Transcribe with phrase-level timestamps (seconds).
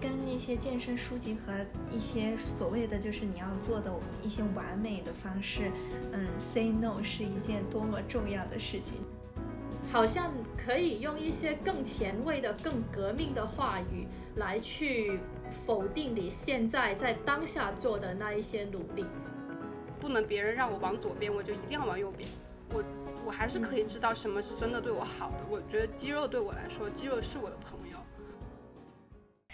[0.00, 1.52] 跟那些健身书籍和
[1.94, 3.92] 一些所谓的就是你要做的
[4.22, 5.70] 一些完美的方式，
[6.12, 8.94] 嗯，say no 是一件多么重要的事情。
[9.90, 15.18] 好像可以用一些更前卫的、更革命的话语来去
[15.66, 19.04] 否定你现在在当下做的那一些努力。
[19.98, 22.28] 不能别人让我往左边，我就一定要往右边。
[22.72, 22.84] 我
[23.26, 25.46] 我还是可以知道什么是真的对我好的。
[25.50, 27.89] 我觉得肌肉对我来说，肌肉是我的朋友。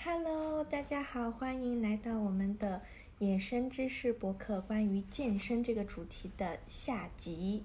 [0.09, 2.81] Hello，大家好，欢迎来到我们的
[3.19, 7.65] 野生知识博客关于健身这个主题的下集。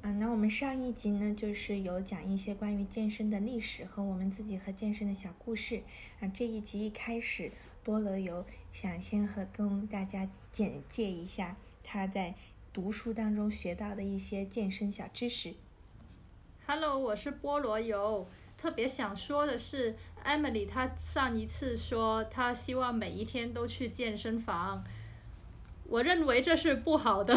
[0.00, 5.82] 啊，那我们上一集呢，就是有讲一些关于健身的历史和我们自己和健身的小故事。
[6.20, 7.52] 啊，这一集一开始，
[7.84, 12.34] 菠萝油想先和跟大家简介一下他在
[12.72, 15.52] 读书当中学到的一些健身小知识。
[16.66, 18.26] Hello，我是菠萝油。
[18.56, 24.82] 特别想说的是，Emily 她上一次说她希望每一天都去健身房，
[25.84, 27.36] 我认为这是不好的。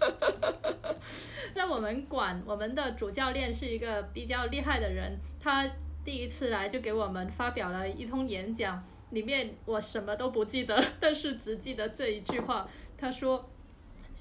[1.54, 5.66] 在我们馆，我们的主教练是一个比较厉害的人，他
[6.04, 13.48] 第一次来就给我们发表了一通演讲，里面我什么都不记得，但是只记得这一句话，他说：“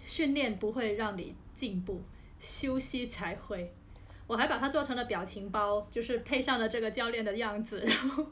[0.06, 2.04] 训练不会让你进步，
[2.40, 3.74] 休息才会。”
[4.28, 8.26] 我还把它做成了表情包，就是配上了这个教练的样子，然后，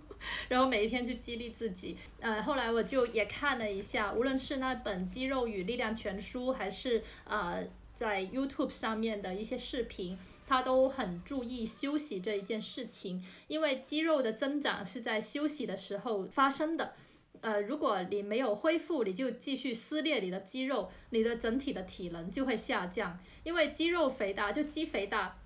[0.50, 1.96] 然后每一天去激励自己。
[2.20, 16.94] 呃，后来我就也看了一下，无论是那本《肌肉与力量全书》，还是呃在 YouTube 上面的一些视频，他都很注意休息这一件事情，因为肌肉的增长是在休息的时候发生的。
[17.42, 25.38] 呃，如果你没有恢复，你就继续撕裂你的肌肉，你的整体的体能就会下降，因为肌肉肥大就肌肥大。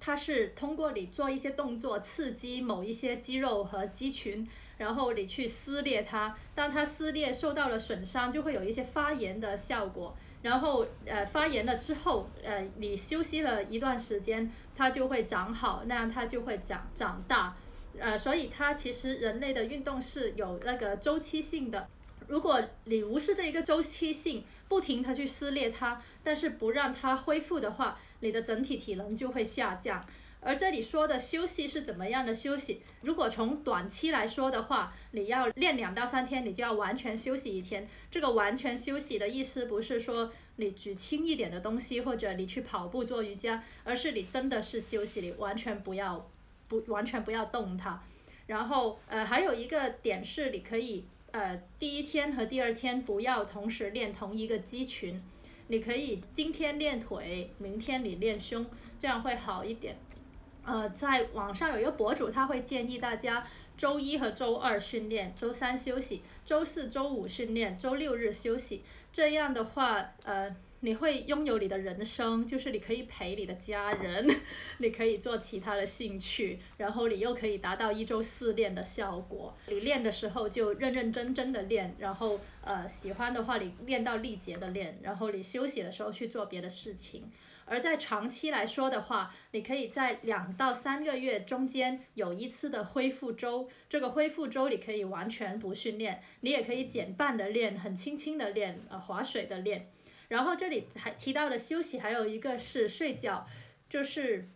[0.00, 4.48] 它是通过你做一些动作刺激某一些肌肉和肌群，
[4.78, 6.34] 然后你去撕裂它。
[6.54, 10.16] 当它撕裂受到了损伤，就会有一些发炎的效果。
[10.42, 17.54] 然后呃发炎了之后，呃你休息了一段时间，它就会长好，那样它就会长长大。
[17.98, 21.86] 呃，所以它其实人类的运动是有那个周期性的。
[22.30, 30.06] 如果你无视这一个周期性，不停的去撕裂它，但是不让它恢复的话，你的整体体能就会下降。
[30.40, 32.82] 而这里说的休息是怎么样的休息？
[33.00, 37.88] 如果从短期来说的话，你要练两到三天，你就要完全休息一天。
[38.12, 46.30] 这个完全休息的意思不是说你举轻一点的东西，或者你去跑步做瑜伽，而是你真的是休息，你完全不要
[46.68, 48.00] 不完全不要动它。
[48.46, 51.04] 然后呃，还有一个点是你可以。
[51.32, 55.22] 呃，第一天和第二天不要同时练同一个肌群，
[55.68, 58.66] 你可以今天练腿，明天你练胸，
[58.98, 59.96] 这样会好一点。
[60.64, 63.46] 呃，在网上有一个博主，他会建议大家
[63.76, 68.82] 周一和周二训练，周三休息，周四周五训练，周六日休息。
[69.12, 70.54] 这样的话，呃。
[70.80, 74.26] 你会拥有你的人生，就是你可以陪你的家人，
[74.78, 79.54] 你可以做其他的兴趣，然后你又可以达到一周四练的效果。
[79.68, 87.30] 你练的时候就认认真真的练，然后呃喜欢的话你练到力竭的练，然后你休息的时候去做别的事情。
[87.66, 99.88] 而在长期来说的话，你可以在两到三个月中间有一次的恢复周，这个恢复周你可以完全不训练，你也可以减半的练，很轻轻的练，呃划水的练。
[100.30, 103.44] 然后这里还提到了休息，还有一个是睡觉，
[103.88, 104.48] 就是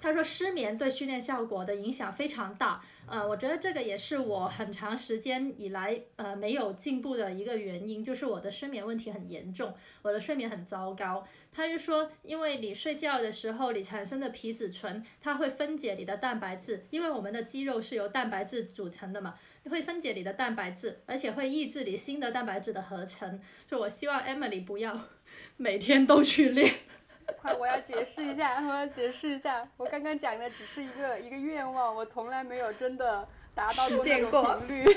[0.00, 2.80] 他说失眠对训练效果的影响非常大。
[3.06, 11.26] 呃，我觉得这个也是我很长时间以来呃没有进步的一个原因，就是我的失眠问题很严重，我的睡眠很糟糕。
[11.50, 19.34] 他就说，因为你睡觉的时候，你产生的皮质醇，它会分解你的蛋白质，因为我们的肌肉是由蛋白质组成的嘛，
[19.70, 23.40] 会分解你的蛋白质，而且会抑制你新的蛋白质的合成。
[23.66, 25.08] 所以我希望 Emily 不要
[25.56, 26.74] 每天都去练。
[27.40, 34.30] 快，我要解释一下，我要解释一下，我刚刚讲的只是一个一个愿望，我从来没有真的达到过这种
[34.66, 34.84] 频率，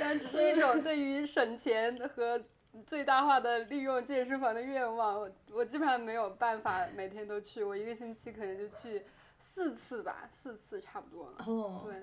[0.00, 2.42] 但只是一种对于省钱和
[2.86, 5.18] 最大化的利用健身房的愿望。
[5.18, 9.04] 我我基本上没有办法每天都去，我一个星期可能就去
[9.38, 11.34] 四次吧，四次差不多。
[11.38, 12.02] 哦，对，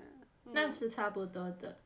[0.52, 1.78] 那是差不多的。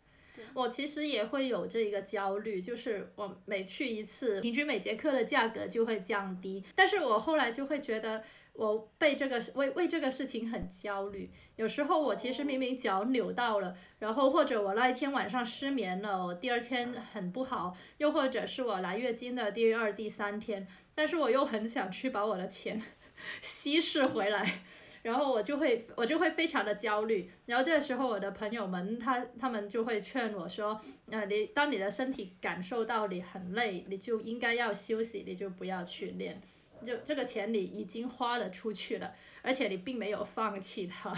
[0.55, 6.65] 我其实也会有这一个焦虑，就是我每去一次，平均每节课的价格就会降低。
[6.75, 11.31] 但是我后来就会觉得，我被这个为为这个事情很焦虑。
[11.57, 22.83] 有时候我其实明明脚扭到了，然后或者我那一天晚上失眠了，我第二天很不好，又或者是我来月经的第二、第三天，但是我又很想去把我的钱
[23.43, 24.61] 稀释回来。
[25.03, 27.31] 然后我就会我就会非常的焦虑。
[27.47, 30.81] 然后这个时候我的朋友们他他们就会劝我说，
[31.11, 36.41] 呃，你当你的身体感受到你很累，你就应该要休息，你就不要去练。
[36.85, 39.13] 就这个钱你已经花了出去了，
[39.43, 41.13] 而且你并没有放弃它。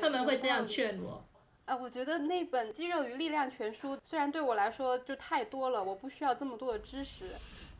[0.00, 1.22] 他们会这样劝我。
[1.66, 7.24] 啊，我觉得那本《肌肉与力量全书》虽然对我来说就太多了，我不需要这么多的知识，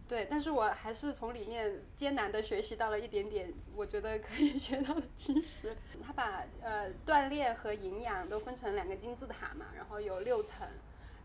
[0.08, 5.76] 对，但是我还是从里面艰难的学习到了一点点，我觉得可以学到的知识。
[6.02, 10.66] 他把呃锻炼和营养都分成两个金字塔嘛，然后有六层。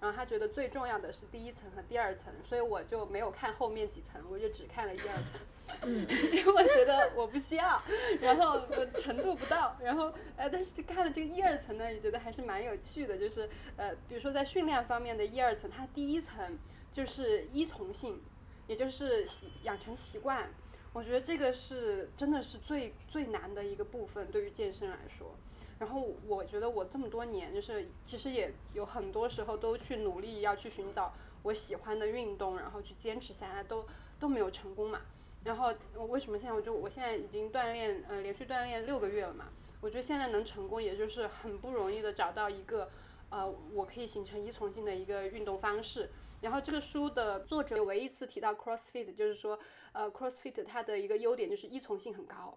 [0.01, 5.79] 然后他觉得最重要的是第一层和第二层，所以我就没有看后面几层，我就只看了一二层，
[6.35, 7.81] 因为我觉得我不需要，
[8.19, 8.59] 然后
[8.97, 16.59] 程度不到，然后呃，但是看了这个一二层呢，也觉得还是蛮有趣的，就是呃，比如说在训练方面的一二层，它第一层
[16.91, 18.21] 就是依从性，
[18.67, 20.49] 也就是习养成习惯，
[20.93, 25.35] 我觉得这个是真的是最最难的一个部分，对于健身来说。
[25.79, 33.85] 然后我觉得我这么多年，就是其实也有很多时候都去努力要去寻找我喜欢的运动，然后去坚持下来，都
[34.19, 35.01] 都没有成功嘛。
[35.43, 39.49] 然后我为什么现在我就我现在已经锻炼呃连续锻炼六个月了嘛？
[39.81, 42.89] 我觉得现在能成功，也就是很不容易的找到一个
[43.29, 46.11] 呃我可以形成依从性的一个运动方式。
[46.43, 49.57] 然后这个书的作者唯一一次提到 CrossFit，就是说
[49.93, 52.55] 呃 CrossFit 它的一个优点就是依从性很高。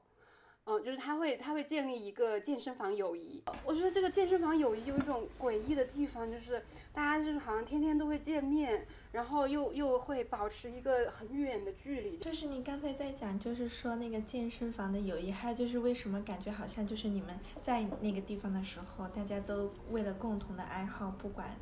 [0.69, 3.41] 嗯，就是他会，他会建立一个健身房友谊。
[3.65, 6.61] 我觉得这个健身房友谊有一种诡异的地方，就是
[6.93, 12.19] 大家就是好像天天都会见面，然后又又会保持一个很远的距离。
[12.19, 21.57] 就是你刚才在讲，就是说那个健身房的友谊，还有就是为什么感觉好像就是你们在那个地方的时候，大家都为了共同的爱好，不管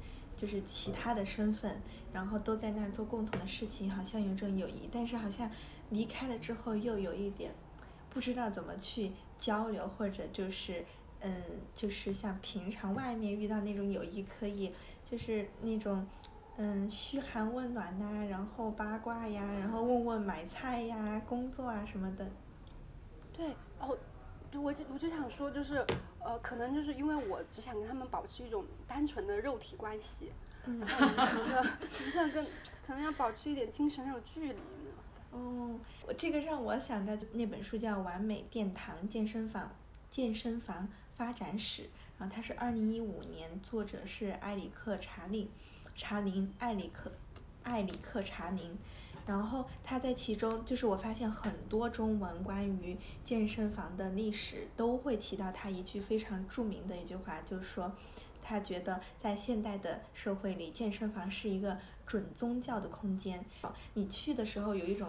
[0.45, 1.81] 就是其他的身份，
[2.13, 4.91] 然后都在那儿做共同的事情，好像有种友谊。
[4.93, 5.51] 但是好像
[5.89, 7.51] 离开了之后，又有一点。
[8.11, 10.85] 不知道怎么去交流，或者就是，
[11.21, 11.33] 嗯，
[11.75, 14.71] 就是像平常外面遇到那种友谊，可以
[15.03, 16.07] 就是那种，
[16.59, 22.29] 嗯，嘘寒问暖呐，然后八卦呀，然后问问买菜呀、工作啊什么的。
[23.33, 23.47] 对，
[23.81, 23.97] 哦，
[24.55, 25.85] 对，我就我就想说，就是，
[26.21, 30.31] 呃，可能就是因为我只想跟他们保持一种单纯的肉体关系，
[30.65, 31.09] 然后
[31.99, 32.45] 觉得这样跟
[32.87, 34.93] 可能要保持一点精神上的距离呢。
[35.33, 39.73] 哦，我这个让我想到那本书叫《完美殿堂健身房
[40.09, 41.83] 健身房发展史》，
[42.17, 45.51] 然后它是二零一五年，作者是埃里克查理
[45.97, 47.11] 查林埃里克
[47.65, 48.79] 埃里克查林，
[49.27, 57.93] 然后他在其中就是我发现很多中文关于健身房的历史都会提到他一句非常著名的一句话，就是说
[58.43, 61.79] 他觉得在现代的社会里，健身房是一个。
[62.07, 63.43] 准宗教的空间，
[63.95, 65.09] 你去的时候有一种，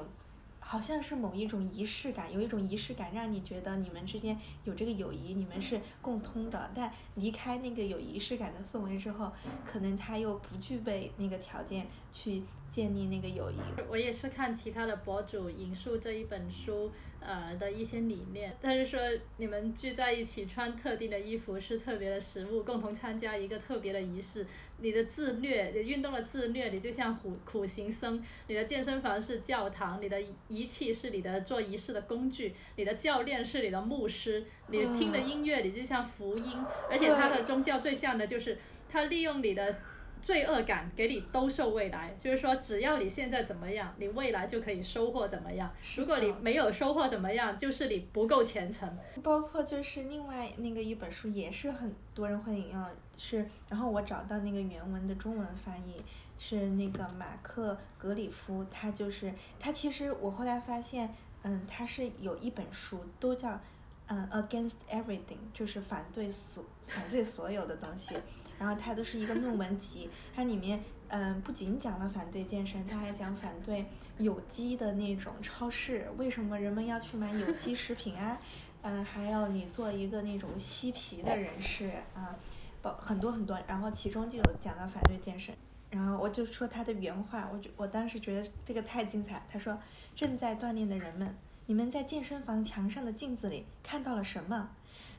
[0.61, 6.71] 好像是某一种仪式感，有一种仪式感让你觉得你们之间有这个友谊，你们是共通的。
[6.73, 9.29] 但离开那个有仪式感的氛围之后，
[9.65, 12.44] 可能他又不具备那个条件去
[12.75, 13.56] 建立那个友谊。
[13.89, 16.92] 我也是看其他的博主引述这一本书。
[17.27, 19.00] 呃的一些理念，他是说
[19.38, 24.45] 你们聚在一起穿特定的衣服是特别的食物，共同参加一个特别的仪式。
[24.77, 28.24] 你的自虐，你运动的自虐，你就像苦苦行僧。
[28.48, 36.63] 你的健身房是教堂，你的仪器是你的做仪式的工具，你的教练是你的牧师，你听的音乐你就像福音。
[36.92, 39.76] 而且它和宗教最像的就是它利用你的。
[40.22, 45.72] 罪恶感给你兜售未来，就是说，只要你现在怎么样，你未来就可以收获怎么样。
[45.98, 48.90] 如果你没有收获怎么样，就是你不够虔诚。
[49.22, 52.86] 包括就是另外那个一本书，也是很多人会引用，
[53.18, 56.02] 是然后我找到那个原文的中文翻译，
[56.38, 63.60] 是那个马克格里夫，他就是他其实我后来发现，嗯，他是有一本书都叫
[64.07, 68.16] 嗯 Against Everything，就是反对所反对所有的东西。
[68.57, 73.85] 然后它都是一个论文集，它里面嗯不仅讲了反对健身，它还讲反对
[74.18, 78.40] 有机的那种超市，为什么人们要去买有机食品啊？
[78.81, 82.35] 嗯，还有你做一个那种嬉皮的人士啊，
[82.81, 85.56] 包很多很多，然后其中就有讲到反对健身，
[85.90, 89.78] 然后我就说他的原话，我就我当时觉得这个太精彩，他说
[90.16, 91.35] 正在锻炼的人们，
[91.66, 94.69] 你们在健身房墙上的镜子里看到了什么？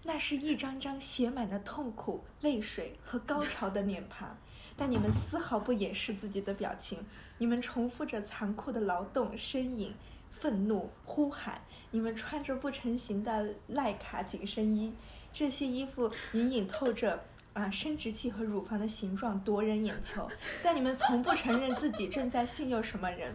[0.07, 4.39] 那是一张张写满了痛苦、泪水和高潮的脸庞，
[4.77, 7.05] 但你们丝毫不掩饰自己的表情。
[7.39, 9.93] 你们重复着残酷的劳动、呻吟、
[10.31, 11.61] 愤怒、呼喊。
[11.91, 14.95] 你们穿着不成形的耐卡紧身衣，
[15.33, 20.31] 这些衣服隐隐透着啊生殖器和乳房的形状，夺人眼球。
[20.63, 23.35] 但你们从不承认自己正在性诱什么人。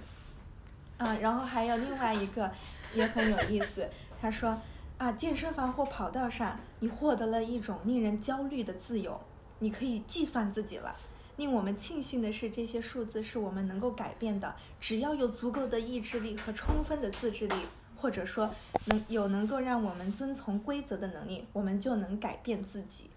[0.97, 2.49] 啊，然后还有另外一个
[2.93, 3.85] 也很有意思，
[4.21, 4.57] 他说。
[5.01, 9.19] 啊，健身房或跑道上，你获得了一种令人焦虑的自由，
[9.57, 10.95] 你可以计算自己了。
[11.37, 14.53] 令我们庆幸的是，这些数字是我们能够改变的。
[14.79, 17.55] 只要有足够的意志力和充分的自制力，
[17.97, 18.53] 或者说
[18.85, 23.09] 能有能够让我们遵从规则的能力，我们就能改变自己。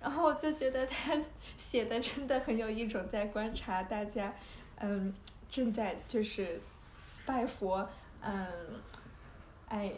[0.00, 1.14] 然后我就觉得他
[1.58, 4.32] 写的真的很有一种在观察大家，
[4.76, 5.12] 嗯，
[5.50, 6.58] 正在就是
[7.26, 7.86] 拜佛，
[8.22, 8.46] 嗯，
[9.68, 9.92] 哎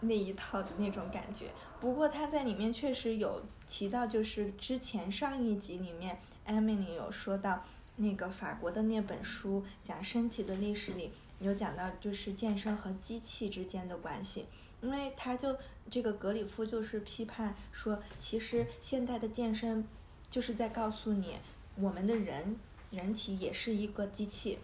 [0.00, 1.46] 那一套的那种感觉。
[1.80, 6.18] 不过他在里面确实有提到，就是之前上一集里面。
[6.46, 7.62] Emily 有说到
[7.94, 14.46] 那个法国的那本书讲身体的历史里有讲到就是健身和机器之间的关系，
[14.80, 15.56] 因为他就
[15.88, 19.86] 这个格里夫就是批判说，其实现代的健身
[20.28, 21.36] 就是在告诉你，
[21.76, 22.56] 我们的人
[22.90, 24.58] 人体也是一个机器，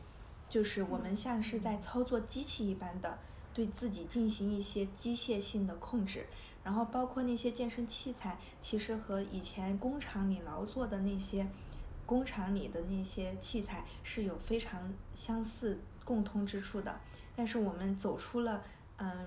[0.49, 3.17] 就是我们像是在操作机器一般的
[3.57, 6.27] 对自己进行一些机械性的控制，
[6.63, 11.47] 然后包括那些健身器材，其实和以前工厂里劳作的那些。
[12.05, 17.01] 工厂里的那些器材是有非常相似共通之处的，
[17.35, 18.63] 但是我们走出了
[18.99, 19.27] 嗯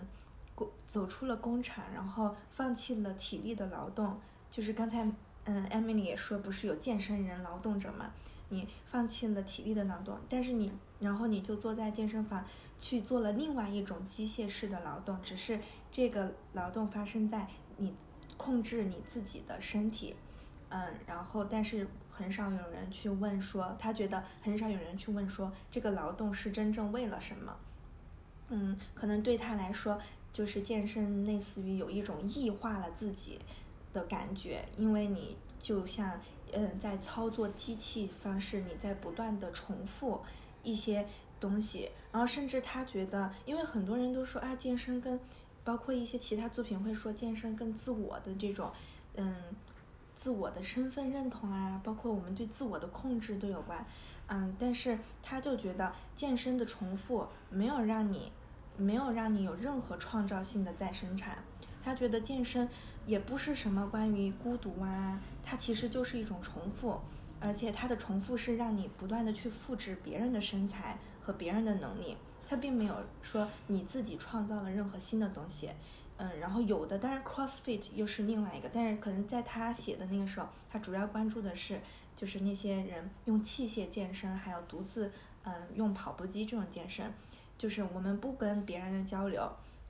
[0.55, 4.17] 工走出了工厂，然后放弃了体力的劳动，
[4.50, 5.05] 就是刚才
[5.43, 8.13] 嗯 Emily 也说不是有健身人劳动者嘛，
[8.48, 10.71] 你放弃了体力的劳动，但是你
[11.01, 12.45] 然后你就坐在健身房
[12.79, 15.59] 去做了另外一种机械式的劳动，只是
[15.91, 17.93] 这个劳动发生在你
[18.38, 20.15] 控制你自己的身体，
[20.69, 21.88] 嗯，然后但是。
[22.12, 27.55] 很少有人去问说，他觉得很少有人去问说，这个劳动是真正为了什么？
[28.50, 29.98] 嗯，可能对他来说，
[30.33, 33.39] 就是健身类似于有一种异化了自己
[33.93, 36.19] 的感觉，因为你就像
[36.51, 40.19] 嗯在操作机器方式，你在不断的重复
[40.62, 41.07] 一些
[41.39, 45.20] 东西，然后甚至他觉得，因为很多人都说啊，健身跟
[45.63, 48.72] 包括一些其他作品会说健身跟自我的这种
[49.16, 49.36] 嗯。
[50.22, 53.86] 自我的身份认同啊，包括我们对自我的控制都有关，
[54.28, 58.28] 嗯，但是他就觉得健身的重复没有让你，
[58.75, 61.42] 没有让你有任何创造性的再生产。
[61.82, 62.68] 他觉得健身
[63.06, 67.00] 也不是什么关于孤独啊，它其实就是一种重复，
[67.39, 72.17] 而且它的重复是让你不断的去复制别人的身材和别人的能力，
[72.48, 75.69] 它并没有说你自己创造了任何新的东西。
[76.17, 81.79] 嗯，然后有的，但是 CrossFit 又是另外一个，但是可能在他写的那个时候，他主要关注的是，
[82.15, 85.12] 就是那些人用器械健身，还有独自
[85.43, 87.13] 嗯用跑步机这种健身，
[87.59, 89.48] 就是我们不跟别人的交流，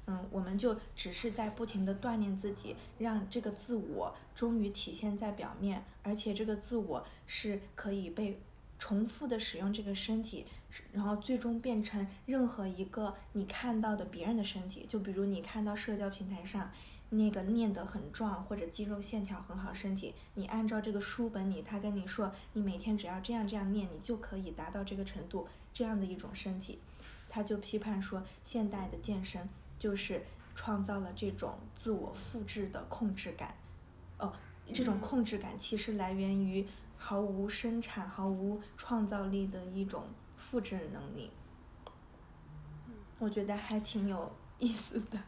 [0.08, 8.42] 嗯，我们就只是在不停的锻炼自己，让这个自我终于体现在表面，而且这个自我是可以被
[8.78, 10.46] 重复的使用这个身体。
[10.92, 16.72] 然后最终变成任何一个你看到的别人的身体，就比如你看到社交平台上
[17.10, 26.78] 那个练得很壮或者肌肉线条很好身体，你按照这个书本里他跟你说，你每天只要这样这样练，你就可以达到这个程度，这样的一种身体，
[27.28, 29.50] 他就批判说，现代的健身
[29.80, 30.24] 就是
[30.54, 33.56] 创造了这种自我复制的控制感，
[34.20, 34.32] 哦，
[34.72, 40.04] 这种控制感其实来源于毫无生产、毫无创造力的一种。
[40.50, 41.30] 复制能力，
[43.20, 45.20] 我觉得还挺有意思的。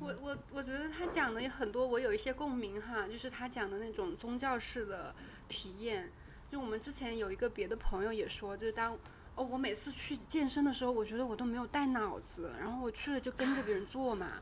[0.00, 5.12] 我我我觉得他讲的也很多，我有一些共鸣哈，就是他讲的那种宗教式的
[5.48, 6.12] 体验。
[6.50, 8.96] 就我们之前有一个别的朋友也说，就是当
[9.34, 14.32] 哦，我每次去健身的时候，我觉得我都没有带脑子，然后我去了就跟着别人做嘛，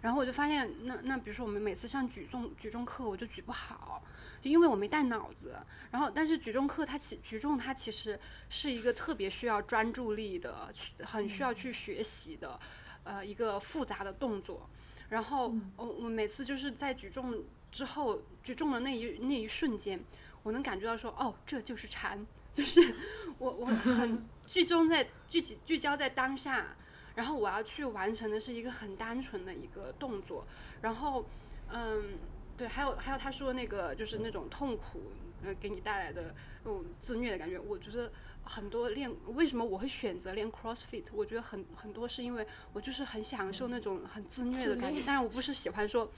[0.00, 4.02] 然后我就发现，那那比如说我们每次上举重举重课，我就举不好。
[4.40, 5.58] 就因为我没带脑子，
[5.90, 12.58] 然后但是举重课它其举重它其实是一个特别需要专注力的，很需要去学习的，
[13.02, 14.70] 呃一个复杂的动作。
[15.08, 19.98] 然后我我每次就是在举重之后举重的那一那一瞬间，
[20.44, 22.24] 我能感觉到说哦这就是禅，
[22.54, 22.94] 就是
[23.38, 26.74] 我我很聚中在聚集聚焦在当下，
[27.14, 30.46] 然后我要去完成的是一个很单纯的一个动作，
[30.80, 31.24] 然后
[31.68, 32.18] 嗯。
[32.58, 35.12] 对，还有还有他说那个就是那种痛苦，
[35.42, 37.56] 嗯，给你带来的那种自虐的感觉。
[37.56, 38.10] 我觉得
[38.48, 41.04] 很多练为什么我会选择练 CrossFit？
[41.12, 45.02] 我觉得很很多是因为我就是很享受那种很自虐的感觉。
[45.06, 46.10] 但是我不是喜欢说，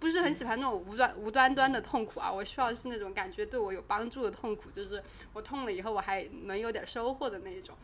[0.00, 2.30] 不是很喜欢那种无端无端端的痛苦啊。
[2.30, 5.00] 我需要是那种感觉对我有帮助的痛苦，就是
[5.32, 7.76] 我痛了以后我还能有点收获的那一种。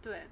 [0.00, 0.26] 对，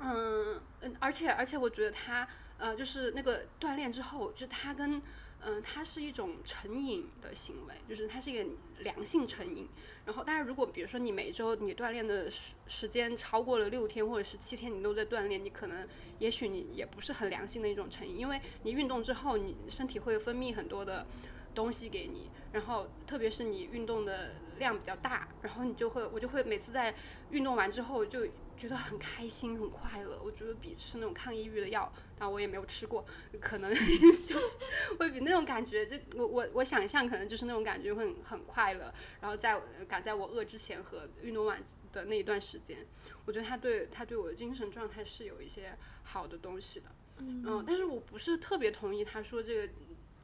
[0.00, 2.26] 嗯嗯，而且而且我觉得他
[2.58, 5.00] 呃就是那个锻炼之后，就是他跟
[5.42, 9.66] 嗯，它是一种成瘾的行为，就是它是一个良性成瘾。
[10.04, 21.06] 然后，但是如果比如说你每周你锻炼的时时间超过了六天或者是七天，你都在锻炼，你可能也许你也不是很良性的一种成瘾，因为你运动之后，你身体会分泌很多的
[21.54, 26.94] 东西给你，然后特别是你运动的量比较大，然后你就会我就会每次在
[27.32, 28.28] 运动完之后就。
[28.60, 30.20] 觉得很开心，很快乐。
[30.22, 33.02] 我觉得比吃那种抗抑郁的药，但我也没有吃过，
[33.40, 33.72] 可能
[34.26, 34.58] 就是
[34.98, 38.92] 会比那种感觉，就我我我想象可能就是那种感觉会很很快乐。
[39.18, 41.58] 然后在赶在我饿之前和运动完
[41.90, 42.86] 的那一段时间，
[43.24, 46.90] 我觉得他对他对我的精神状态是有一些好的东西的。
[47.16, 49.72] 嗯，但是我不是特别同意他说这个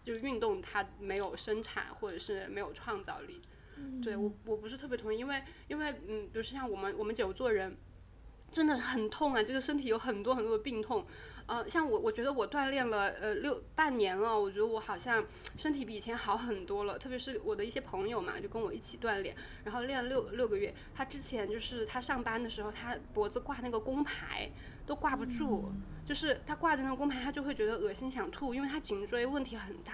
[0.04, 3.40] 就是运动它没有生产或者是没有创造力。
[4.02, 7.76] 对我我不是特别同意，因为因为嗯，比如像我们我们久坐人。
[8.52, 9.42] 真的很痛啊！
[9.42, 11.04] 这个身体有很多很多的病痛，
[11.46, 16.96] 呃，像我，我觉得我锻炼了呃六半年了，我觉得我好像身体比以前好很多了。
[16.96, 20.72] 特别是我的一些朋友嘛，就跟我一起锻炼，然后练了六六个月。
[20.94, 24.48] 他之前就是他上班的时候，他脖子挂那个工牌
[24.86, 25.72] 都挂不住，
[26.06, 29.92] 就是他挂着那个工牌，他就会觉得恶心想吐，因为他颈椎问题很大。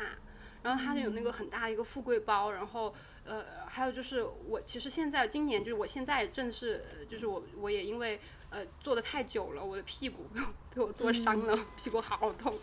[0.62, 2.94] 然后他就有那个很大的一个富贵包，然后。
[3.24, 8.18] 呃，还有就是我其实现在今年就是我现在正是就是我我也因为
[8.50, 10.26] 呃坐的太久了，我的屁股
[10.74, 12.58] 被我坐伤了， 屁股好痛，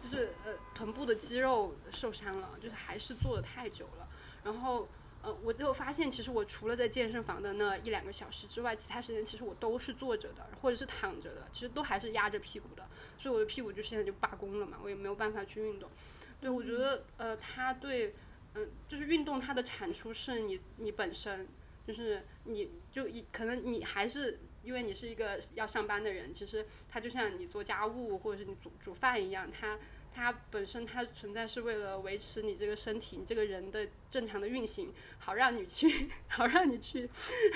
[0.00, 4.06] 就是呃臀部的肌肉受伤了，就是还是坐的太久了。
[4.44, 4.86] 然后
[5.22, 12.86] 呃我就发现其实我除了在健身房的那一两个小时之外，其他时间其实我都是坐着的或者是躺着的，其实都还是压着屁股的，
[13.18, 15.90] 所以我的屁股就现在就罢工了嘛，我也没有办法去运动。
[16.40, 18.14] 对，我觉得呃他对。
[18.58, 21.46] 嗯，就是运动它的产出是你你本身，
[21.86, 29.78] 就是你就一可能你还是因为你是一个要上班的人，其实它就像你做家务或者是你煮煮饭一样，它。
[30.16, 37.06] 它本身它存在是为了维持你这个身体，你这个人的正常的运行，好让你去，好让你去，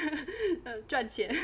[0.62, 1.35] 呃赚钱，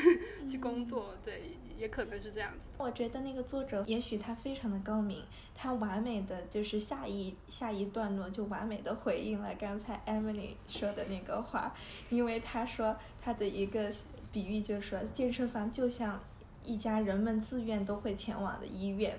[0.47, 2.69] 去工作，对，也可能是这样子。
[2.77, 5.23] 我觉得那个作者也许他非常的高明，
[5.55, 11.75] 他完美的就是下一下一段落就完美的回应了刚才 Emily 说的那个话，
[12.11, 13.91] 因为他说他的一个
[14.31, 16.23] 比喻就是说健身房就像
[16.67, 19.17] 一家人们自愿都会前往的医院。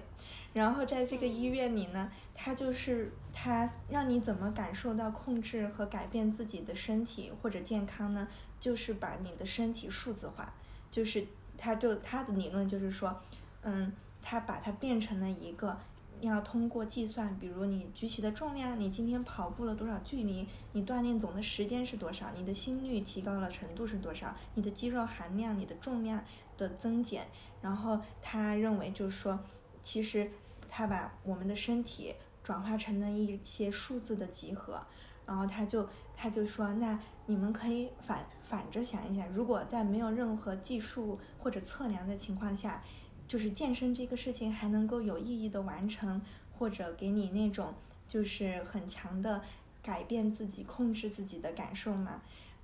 [0.53, 8.29] 然后在这个医院里呢，它就是它让你怎么感受到控制和改变自己的身体或者健康呢？
[8.61, 10.53] 就是把你的身体数字化，
[10.91, 11.25] 就是
[11.57, 13.21] 它就它的理论就是说，
[13.63, 15.79] 嗯，它把它变成了一个
[16.21, 26.25] 要通过计算，比如你举起的重量，你今天跑步了多少距离，你锻炼总的时间是多少，你的心率提高了程度是多少，你的肌肉含量、你的重量
[26.59, 27.27] 的增减，
[27.63, 29.41] 然后他认为就是说，
[29.83, 30.31] 其实。
[30.71, 34.79] 他把我们的身体转化成了一些数字的集合，
[35.25, 42.85] 然后他就他就说，那你们可以反反着想一想，如果在没有任何计数或者测量的情况下，
[43.27, 46.21] 就是健身这个事情还能够有意义的完成，
[46.53, 47.73] 或者给你那种
[48.07, 49.43] 就是很强的
[49.83, 52.21] 改变自己、控制自己的感受吗？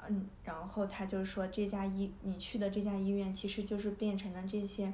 [0.09, 4.93] 嗯，然后他就说，这家医你去的这家医院其实就是变成了这些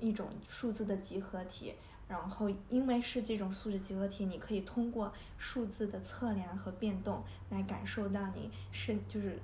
[0.00, 1.74] 一种数字的集合体。
[2.08, 9.38] 然后，因为是这种数字集合体，你可以通过数字的测量和变动来感受到你是就是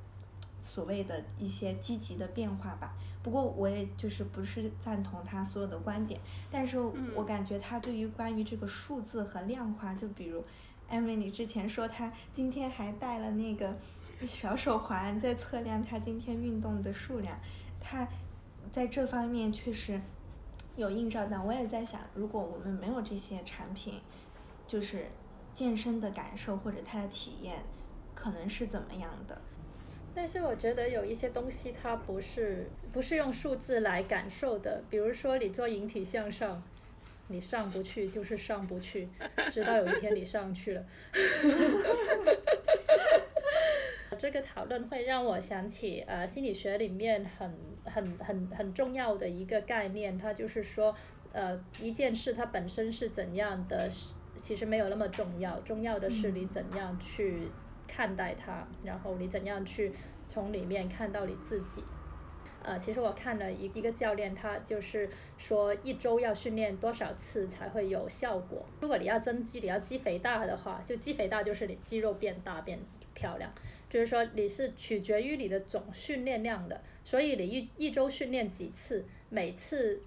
[0.61, 2.97] 所谓的一些积极的变化吧。
[3.23, 6.77] 不过，我也就是不是赞同他所有的观点，但是
[7.15, 10.43] 我感觉他对于关于这个数字和量化，就比如
[10.89, 13.77] 艾米你之前说他今天还带了那个
[14.25, 17.37] 小手环在测量他今天运动的数量，
[17.81, 18.07] 他
[18.73, 20.01] 在这方面确实。
[20.77, 23.95] 有映照到，我也在想，如果我们没有这些产品，
[24.67, 25.07] 就是
[25.55, 27.63] 健身的感受或者他的体验，
[28.15, 29.41] 可能是怎么样的？
[30.15, 36.63] 但是我觉得有一些东西它不是不是用数字来感受的，比如说你做引体向上，
[37.29, 39.09] 你上不去就是上不去，
[39.51, 40.85] 直到有一天你上去了。
[44.19, 47.51] 这个讨论会让我想起，呃，心理学里面很
[47.85, 50.95] 很很很重要的一个概念，它就是说，
[51.33, 53.91] 呃，一件事它本身是怎样的，
[54.41, 57.51] 其实没有那么重要，重要的是你怎样去
[57.89, 59.93] 看待它，然后你怎样去
[60.29, 61.83] 从里面看到你自己。
[62.63, 68.67] 呃，其实我看了一一个教练，他就是说一周要训练多少次才会有效果。
[68.81, 72.81] 如果你要增肌，你要肌肥大的话，就肌肥大就是你肌肉变大变
[73.15, 73.53] 漂亮。
[73.89, 80.03] 就是说，你是取决于你的总训练量的，所以你一一周训练几次，每次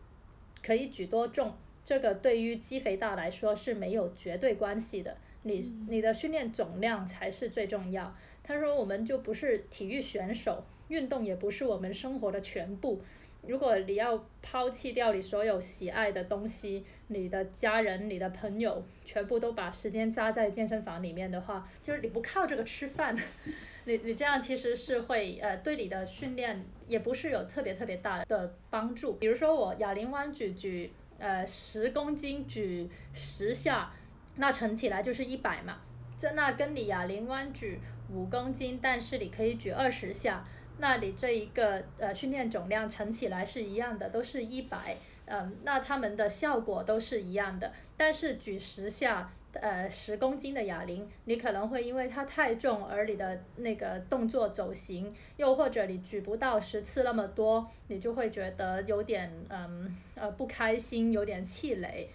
[0.61, 5.17] 可以举多重，这个对于肌肥大来说是没有绝对关系的。
[5.43, 8.13] 你你的训练总量才是最重要。
[8.43, 13.01] 他说我们就不是体育选手，运动也不是我们生活的全部。
[13.47, 23.15] 如果你要抛弃掉你所有喜爱的东西，你的家人、你的朋友，全部都把时间扎在健身房里面的话， 就是你不靠这个吃饭，
[23.85, 29.13] 你你这样其实是会呃对你的训练也不是有特别特别大的帮助。
[29.13, 33.91] 比如说我哑铃弯举举呃十公斤举十下，
[34.35, 35.79] 那乘起来就是一百嘛，
[36.17, 37.79] 这那跟你哑铃弯举
[38.11, 40.45] 五公斤，但是你可以举二十下。
[40.79, 47.71] 那你这一个呃训练总量乘起来是一样的，都是一百，嗯，那他们的效果都是一样的。
[47.97, 62.09] 但是举十下，呃，十公斤的哑铃，你可能会因为它太重而你的那个动作走形，又或者你举不到十次那么多，你就会觉得有点嗯呃不开心，有点气馁。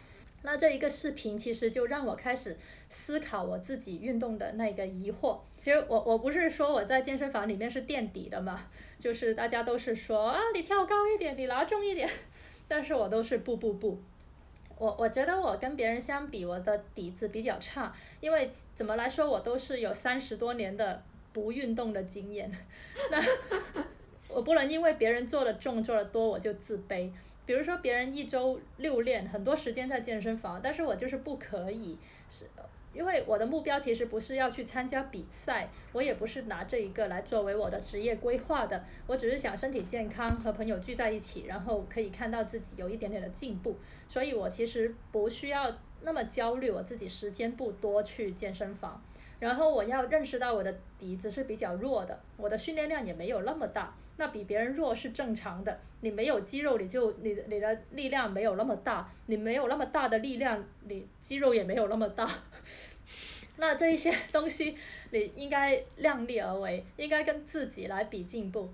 [0.46, 2.56] 那这一个视频其实就让我开始
[2.90, 5.40] 思考我自己运动的那个疑惑。
[5.64, 12.06] 其实我我不是说我在健身房里面是垫底的嘛，就是大家都是说啊你跳高一点，你拿重一点，
[12.68, 13.98] 但是我都是不不不。
[14.76, 21.02] 我我觉得我跟别人相比，我的底子比较差，因为怎么来说我都是有三十多年的
[21.32, 22.50] 不运动的经验。
[23.10, 23.18] 那
[24.34, 27.10] 我不能因为别人做的重做的多我就自卑。
[27.46, 32.46] 比如说别人一周六练很多时间在健身房，但是我就是不可以，是
[32.92, 43.76] 因为我的目标其实不是要去参加比赛，我也不是拿这一个来作为我的职业规划的，我只是想身体健康，和朋友聚在一起，然后可以看到自己有一点点的进步，
[44.08, 49.02] 所以我其实不需要那么焦虑，我自己时间不多去健身房。
[49.44, 55.78] 然后我要认识到我的底子是比较弱的，我的训练量也没有那么大，那比别人弱是正常的。
[56.00, 62.26] 你没有肌肉，你就你的你的力量没有那么大，你没有那么大的力量，你肌肉也没有那么大。
[63.58, 64.74] 那这一些东西，
[65.10, 68.70] 你应该量力而为，应该跟自己来比进步，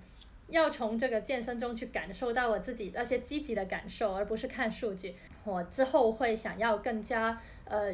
[0.47, 5.13] 要从这个健身中去感受到我自己那些积极的感受，而不是看数据。
[5.43, 7.93] 我之后会想要更加呃。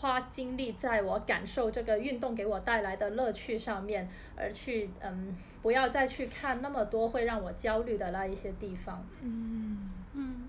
[0.00, 9.04] 花精力在我感受这个运动给我带来的乐趣上面，而去嗯，不要再去看那么多会让我焦虑的那一些地方。
[9.22, 10.48] 嗯嗯，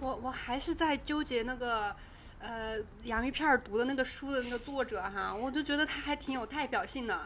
[0.00, 1.94] 我我还是在纠结那个
[2.40, 7.24] 呃洋芋片读的那个书的那个作者哈，我就觉得他还挺有代表性的，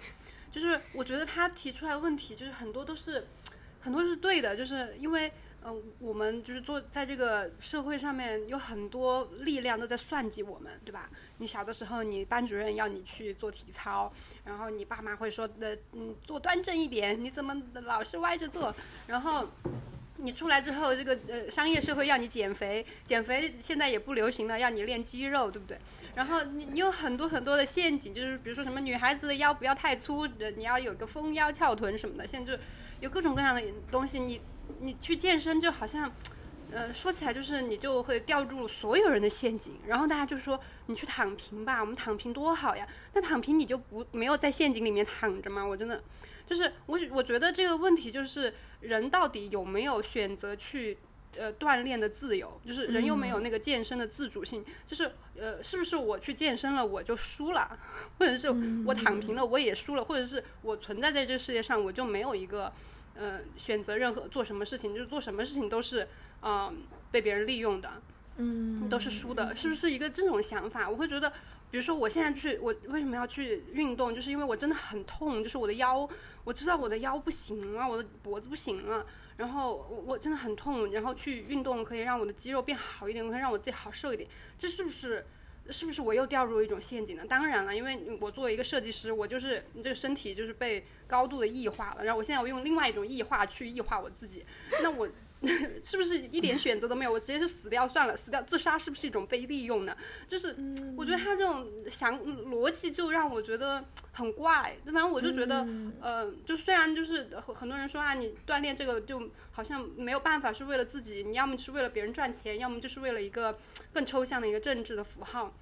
[0.53, 3.27] 就是我觉得他提出来问题就是很多都是
[3.81, 5.33] 很多是对的，就是因为。
[5.69, 11.11] 嗯，我们就是做在这个社会上面，有很多力量都在算计我们，对吧？
[11.39, 14.13] 你小的时候，你班主任要你去做体操，
[14.45, 18.73] 然后你爸妈会说的，嗯，坐端正一点，你怎么老是歪着坐？
[19.09, 19.49] 然后
[20.19, 25.77] 你出来之后，这个呃商业社会要你减肥，减肥现在也不流行了，要你练肌肉，对不对？
[26.15, 32.63] 然后你你有很多很多的陷阱，就是比如说什么女孩子的腰不要太粗，你要有个丰腰翘臀什么的，现在就
[33.01, 34.41] 有各种各样的东西，你。
[34.81, 36.13] 你去健身就好像，
[36.71, 42.87] 呃，说起来就是你就会掉入所有人的陷阱，然后大家就说你去躺平吧，我们躺平多好呀。
[43.15, 45.65] 那躺平你就不没有在陷阱里面躺着吗？
[45.65, 46.03] 我真的，
[46.47, 50.99] 就是我我觉得这个问题就是人到底有没有选择去
[51.37, 57.79] 呃锻炼的自由，就是人又没有那个健身的自主性，就是呃是不是我去健身了我就输了，
[58.19, 58.49] 或者是
[58.85, 62.73] 我躺平了我也输了，或者是我存在在这世界上我就没有一个。
[63.19, 66.07] 嗯，选择任何做什么事情，就是做什么事情都是，
[66.43, 66.77] 嗯，
[67.11, 68.03] 被别人利用的，
[68.37, 70.89] 嗯，都是输的，是不是一个这种想法？
[70.89, 71.31] 我会觉得，
[71.71, 74.15] 比如说我现在去，我为什么要去运动？
[74.15, 76.09] 就是因为我真的很痛，就是我的腰，
[76.45, 85.25] 我知道我的腰不行了，我的脖子不行了，然后我我真的很痛，然后去运动可以让我的肌肉变好一点，可以让我自己好受一点，这是不是？
[85.71, 87.25] 是不是我又掉入了一种陷阱呢？
[87.29, 92.05] 当然了，因为我作为一个设计师，我就是你这个身体就是被高度的异化了。
[92.05, 94.45] 然后我现在我用另外一种异化去异化我自己，
[94.83, 95.09] 那我
[95.83, 97.13] 是不是一点选择都没有？
[97.13, 99.97] 我直接就死掉算了，死掉自杀是不是一种被利用呢？
[100.27, 100.57] 就是
[100.97, 104.77] 我觉得他这种想逻辑就让我觉得很怪。
[104.85, 105.67] 反正我就觉得，
[106.01, 113.59] 呃，就虽然就是很很多人说啊，你锻炼这个就好像没有办法是为了自己，你要么是为了别人赚钱，要么就是为了一个
[113.93, 115.55] 更抽象的一个政治的符号。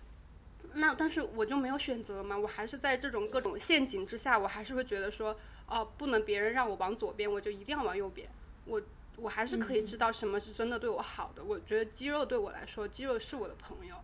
[0.75, 8.29] 那但是我就没有选择嘛，我还是在这种各种陷阱之下，我还是会觉得说，哦，不能别人让我往左边，我就一定要往右边。
[8.67, 8.81] 我
[9.17, 11.45] 我还是可以知道什么是真的对我好的。
[11.45, 13.95] 我觉得肌肉对我来说，肌肉是我的朋友，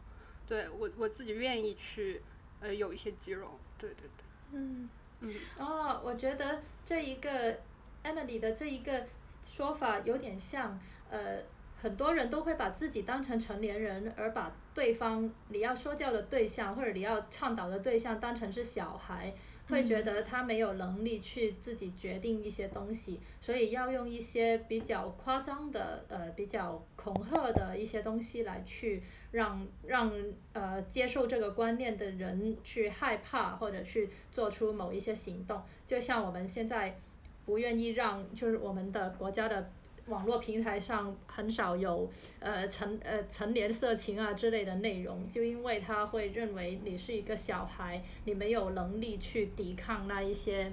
[0.46, 2.22] 对我我自己愿意去
[2.60, 3.58] 呃有一些肌肉。
[3.78, 4.24] 对对对。
[4.52, 4.88] 嗯
[5.20, 5.34] 嗯。
[5.58, 7.58] 哦，我觉得这一个
[8.04, 9.06] Emily 的这一个
[9.42, 10.78] 说法有点像
[11.10, 11.42] 呃。
[11.82, 19.34] 很多人都会把自己当成成年人，而把对方你要说教的对象或者你要倡导的对象当成是小孩。
[19.70, 30.12] 会觉得他没有能力去自己决定一些东西，所以要用一些比较夸张的、呃比较恐吓的一些东西来去让让
[30.52, 36.98] 呃接受这个观念的人去害怕或者去做出某一些行动，就像我们现在
[37.46, 39.70] 不愿意让就是我们的国家的。
[40.10, 42.06] 网络平台上很少有
[42.38, 50.70] 呃成呃成年色情啊之类的内容，就因为他会认为你是一个小孩，你没有能力去抵抗那一些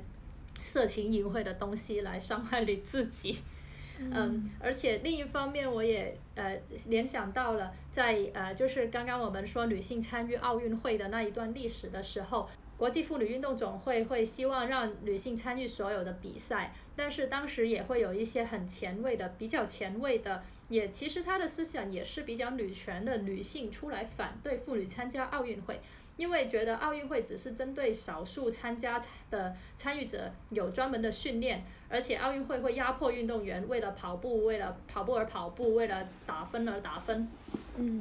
[0.60, 3.38] 色情淫秽的东西来伤害你自己。
[4.00, 12.50] 嗯，而且另一方面，我也呃联想到了在呃就是刚刚我们说女性参与奥运会的那一段历史的时候。
[12.78, 25.82] 国际妇女运动总会会希望让女性参与所有的比赛，但是当时也会有一些很前卫的、比较前卫的，也其实他的思想也是比较女权的女性出来反对妇女参加奥运会，
[26.18, 37.28] 因为觉得奥运会只是针对少数参加的参与者有专门的训练，而且奥运会会压迫运动员为了跑步、为了跑步而跑步、为了打分而打分，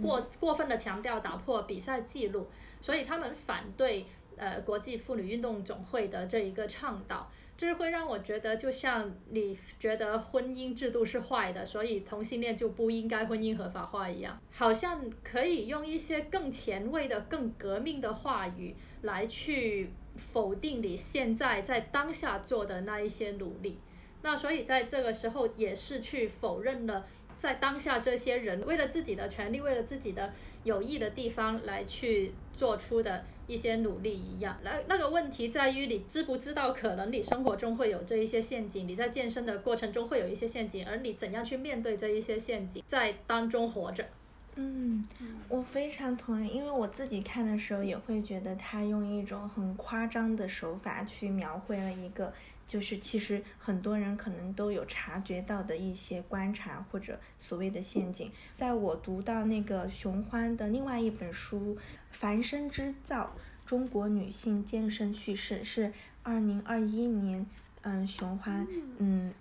[0.03, 2.47] 过过分的强调打破比赛记录，
[2.83, 4.05] 所以他们反对。
[4.37, 23.79] 呃，国际妇女运动总会的这一个倡导，这是会让我觉得，就像你觉得婚姻制度是坏的，所以同性恋就不应该婚姻合法化一样，好像可以用一些更前卫的、更革命的话语来去否定你现在在当下做的那一些努力。
[24.21, 27.07] 那所以在这个时候，也是去否认了
[27.39, 30.31] 在当下这些人为了自己的权利，为了自己的
[30.65, 33.25] 有益的地方来去做出的。
[33.47, 44.05] 一些努力一样，那那个问题在于你知不知道，可能你生活中会有这一些陷阱，你在健身的过程中会有一些陷阱，而你怎样去面对这一些陷阱，在当中活着。
[44.57, 45.07] 嗯，
[45.49, 52.33] 我非常同意，因为我自己看的时候也会觉得他用一种很夸张的手法去描绘了一个。
[52.67, 61.77] 就是其实很多人可能都有察觉到的一些观察或者所谓的陷阱，在我读到那个熊欢的另外一本书
[62.19, 67.45] 《凡身之造：中国女性健身叙事》，是二零二一年，
[67.83, 68.67] 嗯，熊欢
[68.99, 69.35] 嗯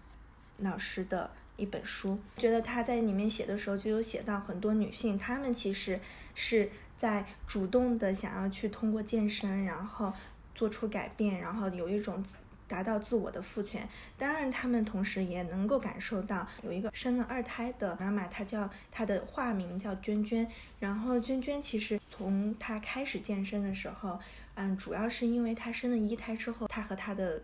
[0.57, 5.99] 老师的一本书，觉得他在里面写的时候就有写到很多女性，她们其实
[6.33, 10.11] 是在主动的想要去通过健身，然后
[10.53, 12.21] 做出改变，然后有一种。
[12.67, 20.49] 达到自我的赋权，当然，他们同时也能够感受到有一个生了二胎的妈妈，她叫她的化名叫娟娟。
[20.80, 24.19] 然后娟娟其实从她开始健身的时候，
[24.56, 27.43] 嗯，主要是因为她生了一胎之后，她和她的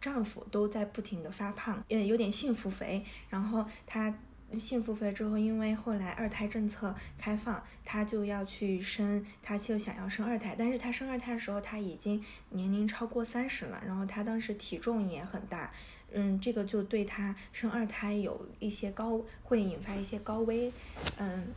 [0.00, 3.04] 丈夫都在不停的发胖，也，有点幸福肥。
[3.28, 4.14] 然后她。
[4.56, 10.56] 幸福肥之后，因为后来二胎政策开放，她就要去生，她就想要生二胎。
[10.58, 15.70] 但是她生二胎的时候，她已经年龄超过三十了，然后她当时体重也很大，
[16.12, 20.72] 嗯，这个就对她生二胎有一些高，会引发一些高危，
[21.18, 21.48] 嗯，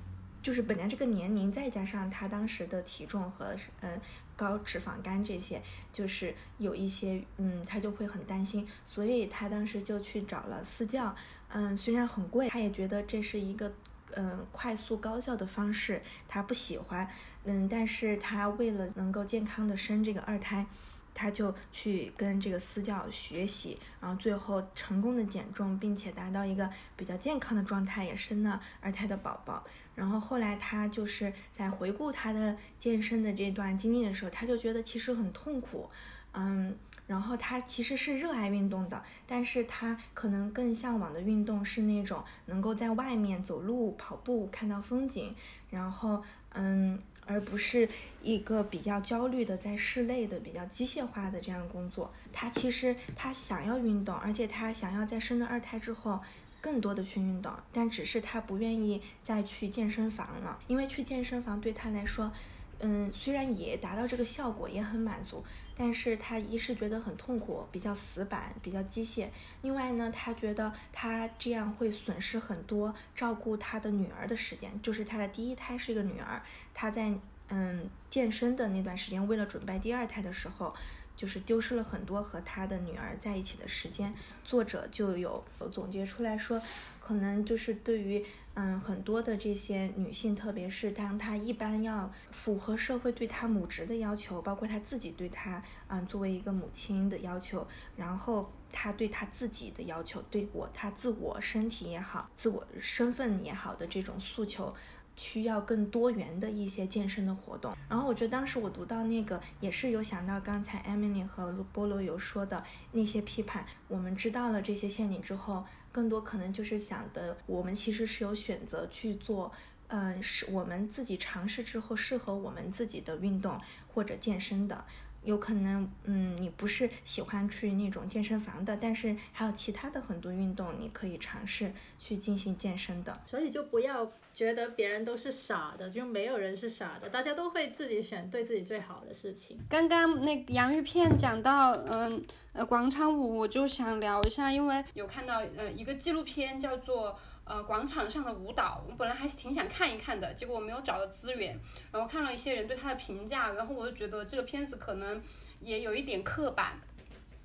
[0.44, 4.02] 就是本来这个年龄，再加上她当时的体重和嗯
[4.36, 5.62] 高脂肪肝这些，
[5.94, 11.16] 就是有一些，嗯，她就会很担心，所以她当时就去找了私教。
[11.54, 13.72] 嗯，虽然很贵，他也觉得这是一个
[14.16, 17.08] 嗯快速高效的方式，他不喜欢。
[17.44, 20.66] 嗯，但是他为了能够健康的生这个二胎，
[21.14, 29.64] 他就去跟这个私教学习，然后最后成功的减重，并且达到一个比较健康的状态，也生了二胎的宝宝。
[29.96, 35.90] 然后后来他就是在回顾他的健身的这段经历的时候，他就觉得其实很痛苦。
[36.34, 36.78] 嗯。
[37.12, 45.36] 然后他其实是热爱运动的，但是他可能更向往的运动是那种能够在外面走路、跑步、看到风景，
[45.70, 47.90] 然后嗯，而不是
[48.24, 52.10] 一个比较焦虑的在室内的比较机械化的这样工作。
[52.32, 56.22] 他其实他想要运动，而且他想要在生了二胎之后
[56.62, 62.32] 更多的去运动，但只是他不愿意再去健身房了，因为去健身房对他来说，
[62.82, 65.44] 嗯，虽然也达到这个效果，也很满足。
[65.74, 69.28] 但是他一是觉得很痛苦，比较死板，比较机械。
[69.64, 74.70] 另外呢，他觉得他这样会损失很多照顾他的女儿的时间。
[74.84, 76.40] 就是他的第一胎是一个女儿，
[76.74, 77.12] 他在
[77.48, 80.76] 嗯健身的那段时间，为了准备第二胎的时候，
[81.16, 84.14] 就是丢失了很多和他的女儿在一起的时间。
[84.44, 86.62] 作者就有总结出来说，
[87.00, 104.74] 可能就是对于嗯很多的这些女性，特别是当她一般要符合社会对她母职的要求，包括她自己对她嗯作为一个母亲的要求，然后她对她自己的要求，对我她自我身体也好，自我身份也好的这种诉求。
[105.18, 119.52] 需要更多元的一些健身的活动，然后我觉得当时我读到那个也是有想到刚才 Emily 和菠萝有说的那些批判，我们知道了这些陷阱之后，更多可能就是想的，我们其实是有选择去做，
[119.88, 123.60] 嗯，是我们自己尝试之后适合我们自己的运动
[123.94, 124.86] 或者健身的。
[125.24, 133.22] 有可能，嗯，你不是喜欢去那种健身房的，但是还有其他的很多运动，你可以尝试去进行健身的。
[133.26, 139.60] 所以就不要觉得别人都是傻的，就没有人是傻的，大家都会自己选对自己最好的事情。
[139.70, 147.18] 刚刚那洋芋片讲到，嗯，呃，广场舞，我就想聊一下，因为有看到，呃，一个纪录片叫做。
[147.52, 151.60] 呃，广场上的舞蹈，我本来还是挺想看一看的，结果我没有找到资源，
[151.92, 155.22] 然后看了一些人对他的评价，然后我就觉得这个片子可能
[155.60, 156.80] 也有一点刻板，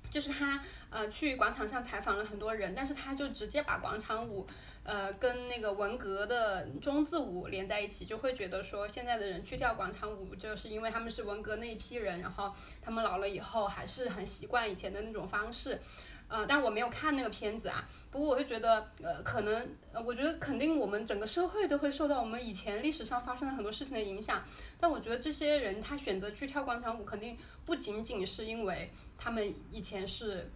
[0.09, 4.47] 就是他呃去广场上采访了很多人，但是他就直接把广场舞
[4.83, 15.81] 呃跟那个文革的中字舞连在一起，就会觉得说现在的人去跳广场舞，就是因为他们是文革那一批人，然后他们老了以后还是很习惯以前的那种方式。
[16.29, 17.87] 呃，但我没有看那个片子啊。
[18.11, 24.43] 不过我会觉得，呃，可能，呃，我觉得肯定我们整个社会都会受到我们以前历史上发生的很多事情的影响。
[24.79, 30.51] 但我觉得这些人他选择去跳广场舞，肯定不仅仅是因为他们以前是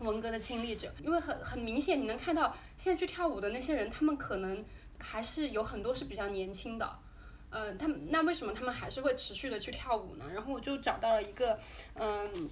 [0.00, 4.64] 文革的亲历者，因为很很明显，你能看到现在去跳舞的那些人，他们可能
[4.98, 6.98] 还是有很多是比较年轻的。
[7.50, 10.24] 呃，他们那为什么他们还是会持续的去跳舞呢？
[10.34, 11.58] 然后我就找到了一个，
[11.94, 12.50] 嗯，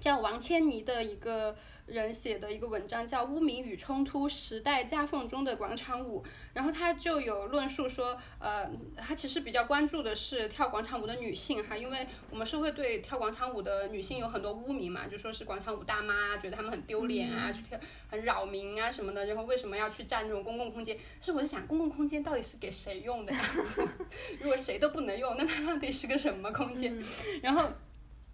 [0.00, 1.56] 叫王千妮的一个。
[1.88, 6.22] 人写的一个文章叫《污名与冲突：时代夹缝中的广场舞》，
[6.52, 17.78] 然后他就有论述说，呃，他其实比较关注的是跳广场舞的女性哈，因为我们社会对跳广场舞的女性有很多污名嘛，就说是广场舞大妈，觉得她们很丢脸啊，去跳
[18.10, 20.96] 很扰民啊什么的，然后为什么要去占这种公共空间？
[21.20, 23.40] 是我在想，公共空间到底是给谁用的呀？
[24.40, 26.96] 如果谁都不能用，那它到底是个什么空间？
[27.42, 27.70] 然后。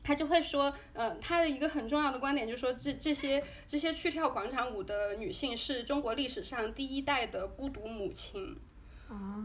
[0.05, 8.57] 他就会说，呃，他的一个很重要的观点就是说，这这些这些去跳广场舞的女性是中国历史上第一代的孤独母亲。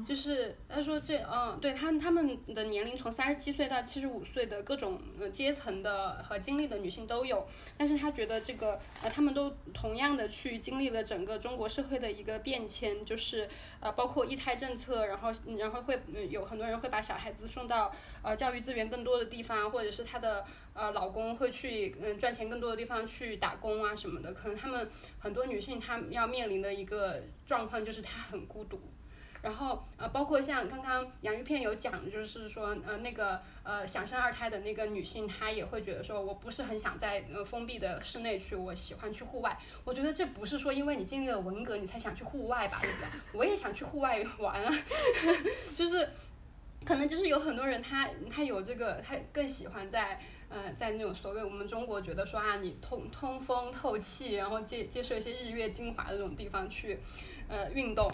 [0.08, 7.45] 就是他说这嗯，对他他们的年龄从三十七岁到七十五岁的各种呃阶层的和经历的女性都有，
[7.78, 13.48] 但是他觉得这个呃他们都同样的去经历了整个中国社会的一个变迁，就是
[13.80, 17.91] 呃包括一胎政策，然后然后会有很多人会把小孩子送到
[18.24, 20.43] 呃教育资源更多的地方，或者是她的
[20.74, 28.80] 呃老公会去嗯赚钱更多的地方去打工啊什么的，可能他们很多女性她要面临的一个状况就是她很孤独。
[29.41, 39.58] 然后呃，包括像刚刚洋芋片有讲，就是说呃那个呃想生二胎的那个女性，她也会觉得说，我不是很想在呃封闭的室内去，我喜欢去户外。
[39.86, 43.08] 我觉得这不是说因为你经历了文革你才想去户外吧，对不对？
[43.32, 44.73] 我也想去户外玩啊，
[45.73, 46.10] 就是
[46.84, 56.99] 可能就是有很多人他他有这个，他更喜欢在呃在那种所谓我们中国觉得说啊你通通风透气，然后接接受一些日月精华的这种地方去
[57.47, 58.06] 呃运动。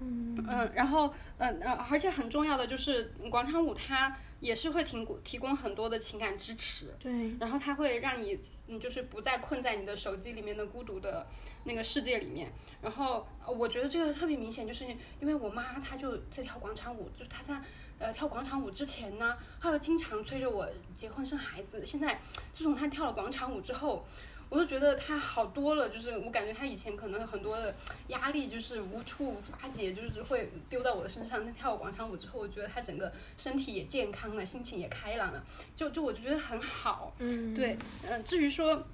[0.00, 6.94] 嗯然后嗯嗯，而且很重要的就是广场舞，它也是会提供提供很多的情感支持。
[6.98, 7.36] 对。
[7.38, 11.26] 然后它会让你，嗯，就是不再困在你的手机里面的孤独的
[11.64, 12.50] 那个世界里面。
[12.80, 14.84] 然后我觉得这个特别明显，就是
[15.20, 17.60] 因为我妈她就在跳广场舞，就是她在
[17.98, 21.84] 呃跳广场舞之前呢，她就经常催着我结婚生孩子。
[21.84, 22.18] 现在
[22.54, 24.06] 自从她跳了广场舞之后。
[24.50, 27.74] 我就觉得他好多了，就是我感觉他以前可能很多的
[28.08, 31.46] 压力就是无处发泄，就是会丢到我的身上。
[31.46, 35.42] 他跳广场舞之后，我觉得他整个身体也健康了，心情也开朗了，
[35.76, 37.14] 就就我就觉得很好。
[37.20, 38.84] 嗯，对，嗯，至于说，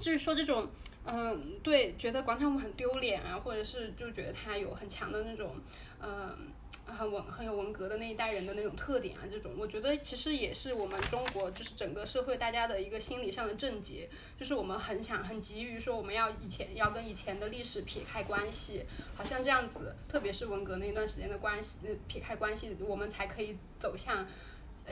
[0.00, 0.66] 至于说这种，
[1.04, 5.54] 嗯，对，觉得广场舞很丢脸啊，或者是就觉得他有很强的那种，
[6.00, 6.53] 嗯。
[6.86, 24.26] 很文很有文革的那一代人的那种特点啊，这种我觉得其实也是我们中国就是整个社会大家的一个心理上的症结，就是我们很想很急于说我们要以前要跟以前的历史撇开关系，好像这样子，特别是文革那一段时间的关系撇开关系，我们才可以走向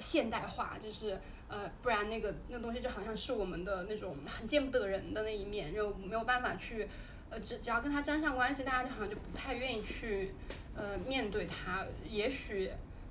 [0.01, 6.89] 现代化，就是呃不然那个那东西就好像是我们的那种很见不得人的那一面，就没有办法去
[7.29, 10.35] 呃只只要跟他沾上关系，大家就好像就不太愿意去。
[10.75, 12.71] 呃，面对它，也许，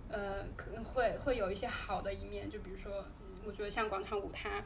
[0.10, 3.05] 呃，可能会会有一些好的一面，就比如说，
[3.45, 4.64] 我觉得像广场舞，它，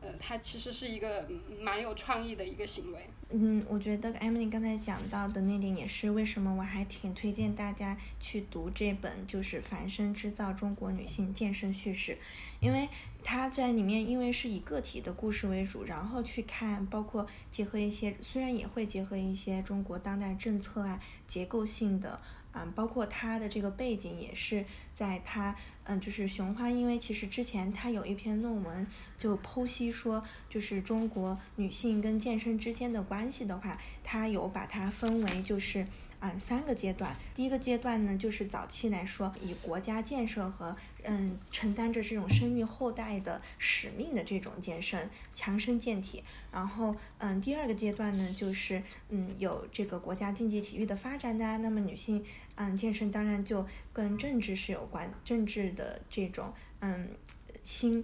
[0.00, 1.28] 呃，它其实是一个
[1.60, 2.98] 蛮有创意的一个行为。
[3.30, 12.12] 嗯，我觉得 Emily 刚才讲到的那点也是为什么我还挺推荐大家去读这本，就是《凡身织造中国女性健身叙事》，
[12.60, 12.88] 因为
[13.24, 22.20] 它在里面因为是以个体的故事为主，然后去看，包括结合一些，虽然也会结合一些中国当代政策啊，结构性的。
[22.56, 24.64] 嗯，包括他的这个背景也是
[24.94, 28.86] 在他，嗯，就是熊花，因为其实之前他有一篇论文
[29.18, 35.84] 就剖析说，就是中国女性跟健身之间的关系的话，他有把它分为就是。
[36.26, 37.14] 嗯，三个阶段。
[37.34, 46.24] 第一个阶段呢，就是早期来说，以国家建设和嗯承担着这种生育后代的使命的这种健身，强身健体。
[46.50, 57.10] 然后嗯，第二个阶段呢，就是嗯有这个国家竞技体育的发展的，那么女性嗯健身当然就跟政治是有关，政治的这种嗯
[57.62, 58.02] 新。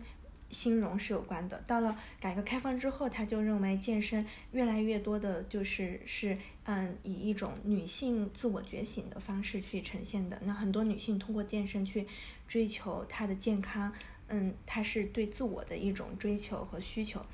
[0.51, 1.63] 兴荣是有关的。
[1.67, 10.41] 到了改革开放之后，他就认为健身越来越多的就是是嗯以一种女性自我觉醒的方式去呈现的。
[10.45, 12.07] 那很多女性通过健身去
[12.49, 13.93] 追求她的健康，
[14.29, 17.25] 嗯，她是对自我的一种追求和需求。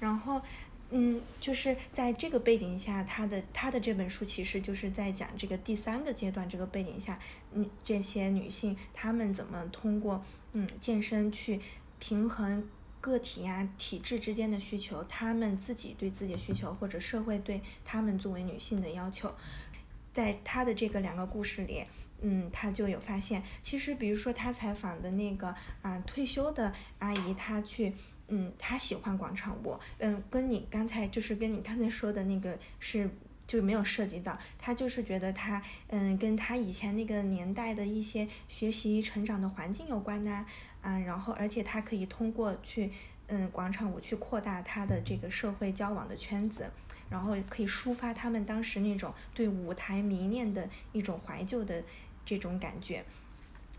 [0.00, 0.42] 然后
[0.90, 7.18] 嗯，就是在这个背景下，他的他的这本书其实就是在讲这个第三个阶段这个背景下，
[7.52, 10.22] 嗯，这些女性她们怎么通过
[10.52, 11.60] 嗯健身去。
[12.06, 12.68] 平衡
[13.00, 19.34] 个体呀、体制之间的需求，他们自己对自己的需求，或者社会对他们作为女性的要求，
[20.12, 21.82] 在他的这个两个故事里，
[22.20, 27.94] 嗯，他就有发现，其实比如说他采访的那个啊退休的阿姨，她去，
[28.28, 33.08] 嗯，她喜欢广场舞，嗯，跟你刚才就是跟你刚才说的那个是
[33.46, 40.46] 就没有涉及到，他就是觉得他，嗯，跟他以前那个年代的一些学习成长的环境有关呐。
[40.80, 42.92] 啊，然后而且他可以通过去，
[43.28, 46.70] 嗯，广场舞去扩大他的这个社会交往的圈子，
[47.08, 51.82] 然后可以抒发他们当时那种对舞台迷恋的一种怀旧的
[52.26, 53.02] 这种感觉，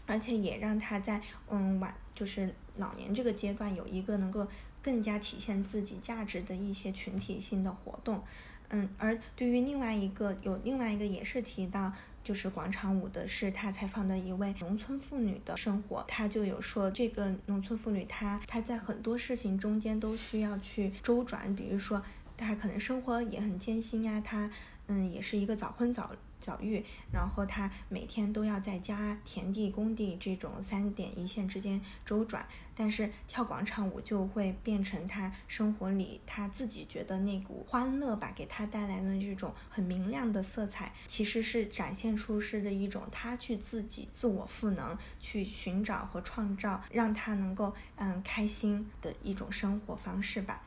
[0.07, 4.47] 而且也让他在嗯晚就是老年这个阶段有一个能够
[4.82, 8.24] 更加体现自己价值的一些群体性的活动，
[8.70, 11.91] 嗯，而对于另外一个有另外一个也是提到。
[12.26, 22.01] 就是广场舞的是他采访的一位农村妇女的生活，他就有说这个农村妇女她她在很多事情中间都需要去周转，比如说
[22.36, 24.49] 她可能生活也很艰辛呀，她
[24.88, 26.16] 嗯也是一个早婚早。
[26.41, 50.61] 小玉，然后他每天都要在家、田地、工地这种三点一线之间周转，但是跳广场舞就会变成他生活里他自己觉得那股欢乐吧，给他带来了这种很明亮的色彩，其实是展现出是的一种他去自己自我赋能，去寻找和创造让他能够嗯开心的一种生活方式吧。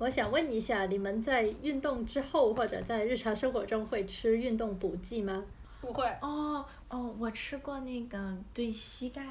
[0.00, 5.44] 我想问一下，你们在运动之后或者在日常生活中会吃运动补剂吗？
[5.82, 6.06] 不会。
[6.22, 9.22] 哦哦，我吃过那个对膝盖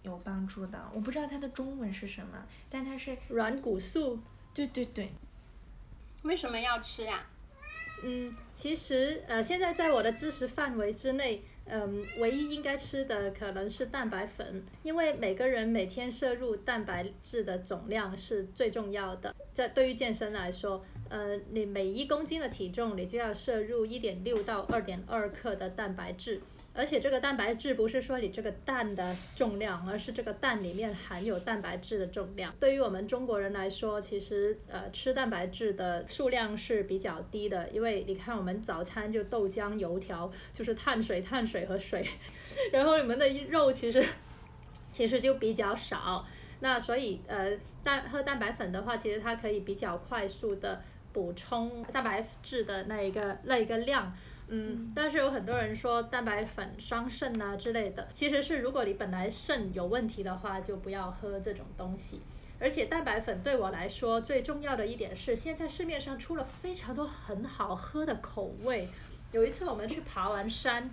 [0.00, 4.18] 有帮助的，我不知道它的中文是什么，但它是软骨素。
[4.54, 5.12] 对对对。
[6.22, 7.26] 为什么要吃呀？
[8.02, 11.42] 嗯，其实呃，现在在我的知识范围之内。
[11.66, 19.34] 嗯，唯一应该吃的可能是蛋白粉，因为每个人每天摄入蛋白质的总量是最重要的。
[19.52, 26.40] 在对于健身来说，呃，你每一公斤的体重，你就要摄入一点六到二点二克的蛋白质。
[26.76, 32.52] 而且这个蛋白质不是说你这个蛋的重量，而是这个蛋里面含有蛋白质的重量。
[32.58, 42.04] 对于我们中国人来说，其实呃吃蛋白质的数量是比较低的，因为你看我们早餐就豆浆油条，就是碳水碳水和水，
[42.72, 44.04] 然后你们的肉其实
[44.90, 46.26] 其实就比较少。
[46.58, 54.12] 那所以呃蛋喝蛋白粉的话，其实它可以比较快速的补充蛋白质的那一个那一个量。
[54.48, 62.20] 嗯，但是有很多人说蛋白粉伤肾啊之类的，其实是如果你本来肾有问题的话，就不要喝这种东西。
[62.60, 68.86] 而且蛋白粉对我来说最重要的一点是，现在市面上出了非常多很好喝的口味。
[69.32, 70.88] 有一次我们去爬完山，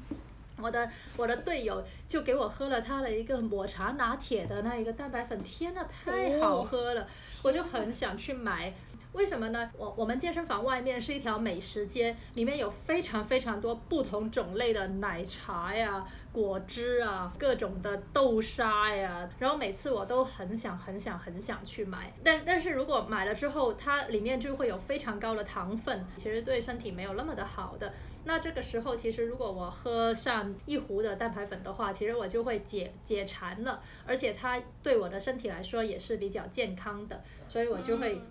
[0.57, 7.07] 我的我的队友就给我喝了他的一个抹茶拿铁的那一个蛋白粉，天呐，太好喝了，
[7.43, 8.73] 我就很想去买。
[9.13, 9.69] 为什么呢？
[9.77, 19.29] 我我们健身房外面是一条美食街，里面有非常非常多不同种类的奶茶呀、果汁啊、各种的豆沙呀。
[19.37, 27.91] 然后每次我都很想很想很想去买，但但是如果买了之后，它里面就会有非常高的糖分，其实对身体没有那么的好的。
[28.23, 38.21] 那这个时候，其实如果我喝上一壶的蛋白粉的话，其实我就会解解馋了，而且它对我的身体来说也是比较健康的，所以我就会。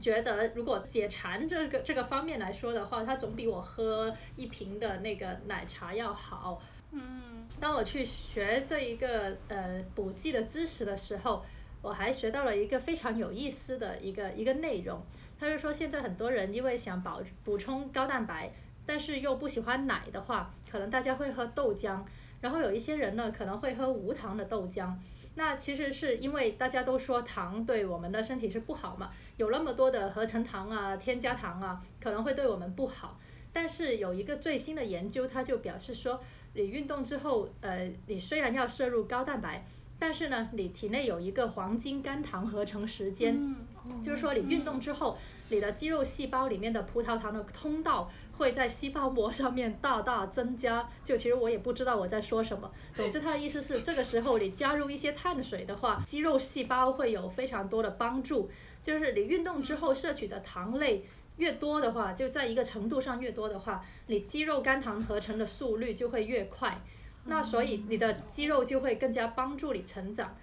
[0.00, 6.60] 觉得如果解馋这个这个方面来说的话，它总比我喝一瓶的那个奶茶要好。
[6.92, 11.44] 嗯，当我去学这一个呃补剂的知识的时候，
[11.82, 15.00] 我还学到了一个非常有意思的一个一个内容。
[15.38, 18.52] 他就说，现在很多人因为想保补充高蛋白，
[18.84, 22.02] 但是又不喜欢奶的话，可能大家会喝豆浆。
[22.40, 24.92] 然后有一些人呢，可能会喝无糖的豆浆。
[25.34, 33.18] 那其实是因为大家都说糖对我们的身体是不好嘛，有那么多的合成糖啊、添加糖啊，可能会对我们不好。
[33.52, 36.20] 但是有一个最新的研究，它就表示说，
[36.54, 39.66] 你运动之后，呃，你虽然要摄入高蛋白，
[39.98, 43.56] 但是呢，你体内有一个黄金肝糖合成时间，
[44.02, 45.18] 就是说你运动之后，
[45.48, 48.10] 你的肌肉细胞里面的葡萄糖的通道
[48.40, 50.88] 会在细胞膜上面大大增加。
[51.04, 58.50] 就其实我也不知道我在说什么，总之它的意思是，这个时候你加入一些碳水的话，肌肉细胞会有非常多的帮助。
[58.82, 61.04] 就是你运动之后摄取的糖类。
[61.36, 66.78] 越多的话，就在一个程度上越多的话，你肌肉肝糖合成的速率就会越快，
[67.24, 70.36] 那所以你的肌肉就会更加帮助你成长，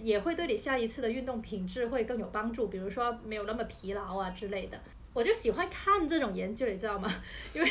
[0.00, 4.80] 也会对你下一次的运动品质会更有帮助，比如说没有那么疲劳啊之类的。
[5.18, 7.12] 我就喜欢看这种研究，你知道吗？
[7.52, 7.68] 因为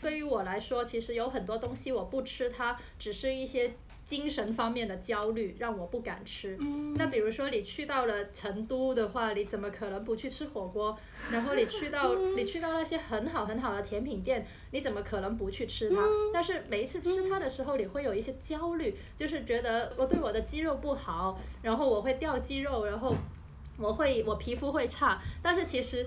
[0.00, 3.74] 对于我来说，其实有很多东西我不吃，它只是一些。
[4.08, 6.56] 精神方面的焦虑让我不敢吃。
[6.96, 10.98] 那比如说你去到了成都的话，你怎么可能不去吃火锅？
[11.30, 16.02] 然后你去到 你去到那些很好很好的甜品店，你怎么可能不去吃它？
[16.32, 23.14] 但是每一次吃它的时候，你会有一些焦虑，就是觉得我对我的肌肉不好，然后我会掉肌肉，然后
[23.76, 25.20] 我会我皮肤会差。
[25.42, 26.06] 但是其实。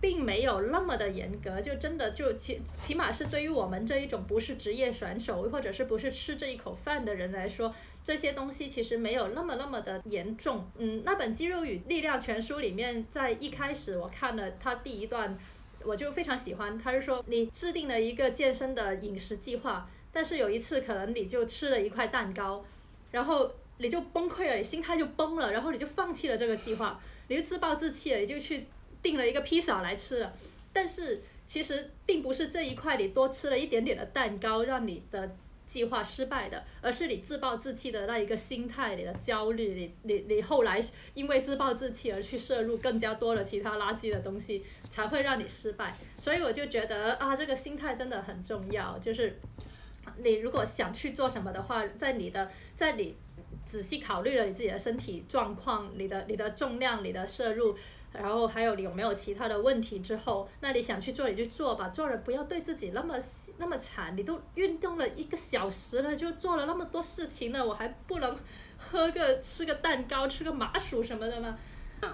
[0.00, 10.64] 并没有那么的严格，就真的就起起码是对于我们这一种不是职业选手或者是不是吃这一口饭的人来说，这些东西其实没有那么那么的严重。
[10.76, 15.36] 嗯，那本《肌肉与力量全书》里面，在一开始我看了它第一段，
[15.84, 16.78] 我就非常喜欢。
[16.78, 22.64] 他是说你制定了一个健身的饮食计划，但是有一次可能你就吃了一块蛋糕，
[23.10, 28.64] 然后你就崩溃了，你心态就崩了，然后你就放弃了这个计划，你就自暴自弃了，你就去。
[29.02, 30.32] 订了一个披萨来吃了，
[30.72, 35.36] 但是其实并不是这一块你多吃了一点点的蛋糕让你的
[35.66, 40.82] 计划失败的，而是你自暴自弃的那一个心态，你的焦虑，你你你后来
[41.14, 45.94] 因为自暴自弃而去摄入更加多的其他垃圾的东西，才会让你失败。
[46.16, 48.98] 所以我就觉得啊，这个心态真的很重要。
[48.98, 49.38] 就是
[50.18, 53.14] 你如果想去做什么的话，在你的在你
[53.66, 57.76] 仔细考虑了你自己的身体状况、你的你的重量、你的摄入。
[58.20, 60.00] 然后还有你有没有其他的问题？
[60.00, 63.14] 之后，那你想去做你就做吧，做人不要对自己那么
[63.58, 64.16] 那么惨。
[64.16, 68.36] 你都运动了一个小时了，就做了那么多事情了，我还不能
[68.76, 71.56] 喝个吃个蛋糕，吃个麻薯什么的吗？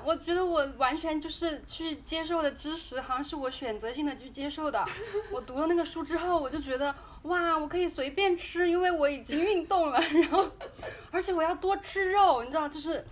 [0.05, 4.85] 我觉得我完全就是去接受的知识，好像是我选择性的去接受的。
[5.31, 10.49] 我读了那个书之后，我就觉得哇，我可以随便吃，因为我已经运动了， 然后
[11.11, 13.05] 而且我要多吃肉，你知道就是。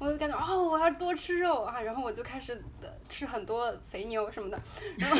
[0.00, 2.58] 我就感觉哦，我要多吃肉啊，然后我就开始
[3.06, 4.58] 吃很多肥牛什么的，
[4.98, 5.16] 然后，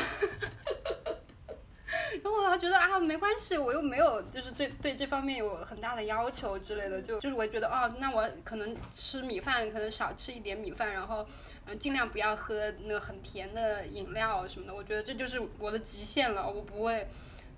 [2.23, 11.27] 然后我还觉得啊，没关系，我又没有就是这对这方面有很大的要求之类的，就就是我觉得哦，那我可能吃米饭可能少吃一点米饭，然后
[11.67, 17.07] 嗯尽量不要喝那个很甜的饮料什么的，我觉得这就是我的极限了，我不会。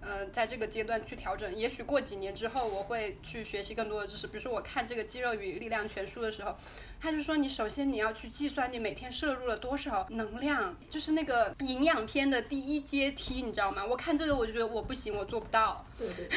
[0.05, 4.27] 呃，在这个阶段去调整，也许过几年之后，我会去学习更多的知识。
[4.27, 6.57] 比如说，我看这个《肌肉与力量全书》的时候，
[7.01, 13.85] 他就说，你首先你要去计算你每天摄入了多少能量，就是那个营养篇的第一阶梯，你知道吗？
[13.85, 16.29] 我看这个我就觉得我不行，我做不到，对对，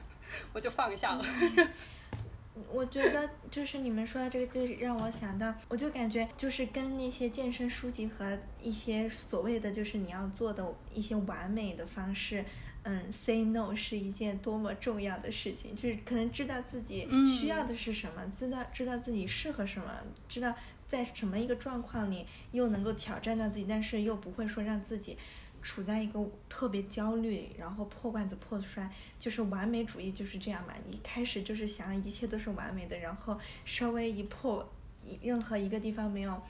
[0.52, 1.24] 我就放下了。
[2.72, 10.64] 我觉得就是你们说的这个，就让我想到，我就感觉就是跟那些健身书籍和一些所谓的就是你要做的
[10.94, 12.44] 一些完美的方式。
[12.88, 19.90] 嗯，say no 是一件多么重要的事情，就是可能知道自己需要的是什么，知道知道自己适合什么，
[20.28, 20.54] 知道
[20.86, 25.18] 在什么一个状况里又能够挑战到自己，但是又不会说让自己
[25.60, 30.72] 处在一个特别焦虑，然后破罐子破摔，就是完美主义就是这样嘛。
[30.88, 34.72] 一开始就是想一切都是完美的，然后稍微一破，
[35.20, 36.40] 任何一个地方没有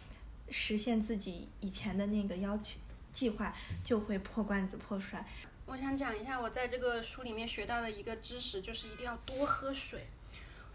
[0.51, 2.79] 实现自己以前的那个要求
[3.11, 5.27] 计划，就会破罐子破摔。
[5.67, 10.07] 我想讲一下我在这个书里面学到的一个知识，就是一定要多喝水。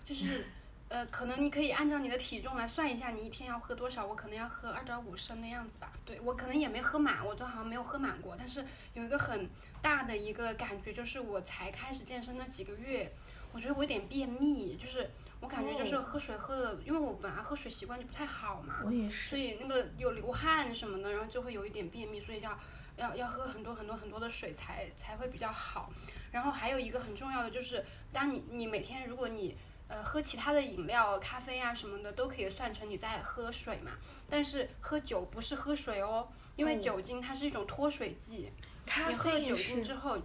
[0.06, 0.46] 就是，
[0.90, 4.06] 呃，可能你可以按照你的体重来算一下，你一天要喝多少。
[4.06, 5.94] 我可能要喝二点五升的样子吧。
[6.06, 8.36] 对我可能也没喝满，我都好像没有喝满过。
[8.38, 9.50] 但是有一个很
[9.82, 13.10] 大的一个感觉，就是我才开始健身那几个月，
[13.54, 22.60] 我觉得我有点便秘，就是我感觉就是喝水喝的，因为我本来喝水习惯就不太好嘛，我也是，所以那个有流汗什么的，然后就会有一点便秘，所以要
[23.02, 25.92] 要要喝很多很多很多的水才才会比较好。
[26.32, 27.84] 然后还有一个很重要的就是，
[28.14, 33.92] 当你你每天如果你呃喝其他的饮料、咖啡啊什么的，都可以算成你在喝水嘛。
[34.30, 38.52] 但是喝酒不是喝水哦，因为酒精它是一种脱水剂。
[38.86, 40.18] 咖你喝了酒精之后，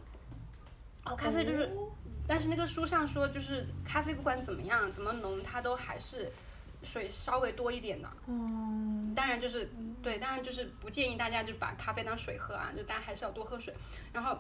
[1.05, 1.77] 哦，咖啡就是，
[2.27, 6.31] 但是那个书上说，就是咖啡不管怎么样，怎么浓，它都还是
[6.87, 8.09] 水稍微多一点的。
[8.27, 9.71] 嗯，当然就是
[10.03, 13.75] 对，当然就是不建议大家就把咖啡当水喝啊，就大家还是要多喝水。
[14.13, 14.39] 然后，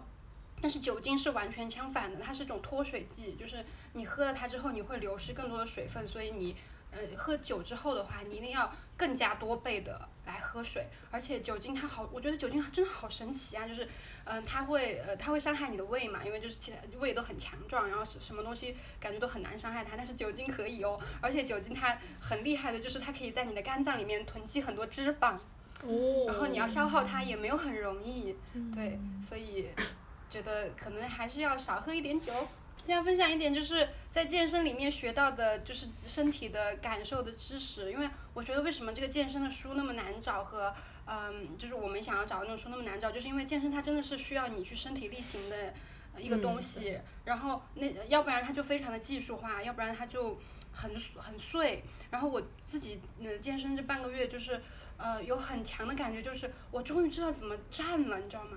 [0.62, 6.56] 但是酒精是完全相反的，它是一种脱水剂，就是你喝了它之后，你会流失更多的水分，所以你
[6.96, 10.88] 呃喝酒之后的话，你一定要更加多倍的来喝水。
[11.10, 13.86] 而且酒精它好，我觉得酒精真的好神奇啊，就是
[14.24, 25.36] 嗯、它会呃它会伤害你的胃嘛，因为就是其他胃都很强壮，然后什什么东西感觉都很难伤害它，但是酒精可以哦，而且酒精它很厉害的就是它可以在你的肝脏里面囤积很多脂肪。
[25.82, 29.68] 哦，然后你要消耗它也没有很容易，嗯对，所以
[30.30, 32.32] 觉得可能还是要少喝一点酒。
[32.92, 37.90] 想分享一点，就是在健身里面学到的，就是身体的感受的知识。
[37.92, 40.74] 因为我觉得为什么这个健身的书那么难找和，
[41.06, 45.74] 嗯，就是我们想要找的那种书那么难找，就是因为健身它真的是需要你去身体力行的
[46.14, 50.38] 呃一个东西，然后那要不然它就非常的技术化，要不然它就
[50.72, 51.82] 很很碎。
[52.10, 54.60] 然后我自己嗯健身这半个月就是。
[54.98, 58.56] 呃，有很强的感觉，就是我终于知道怎么站了，你知道吗？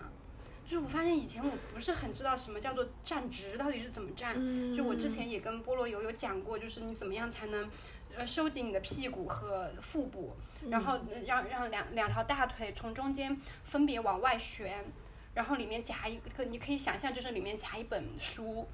[0.69, 4.35] 就是我发现以前我不是很知道什么叫做站直，到底是怎么站。
[4.37, 7.67] 嗯就我之前也跟菠萝油有讲过，就是你怎么样才能，
[8.15, 10.37] 呃，收紧你的屁股和腹部，
[10.69, 14.85] 然后呃让让两两条大腿从中间分别往外旋，
[15.33, 18.67] 然后里面夹一个，你可以想象就是里面夹一本书。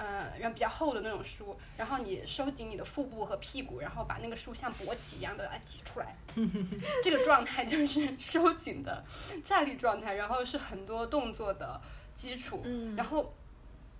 [0.00, 6.16] 呃，然后比较厚的那种书，然后你收紧你的腹部和屁股，然后把那个书像勃起一样的把它挤出来，
[7.04, 9.04] 这个状态就是收紧的
[9.44, 11.78] 站立状态，然后是很多动作的
[12.14, 12.96] 基础，嗯。
[12.96, 13.34] 然后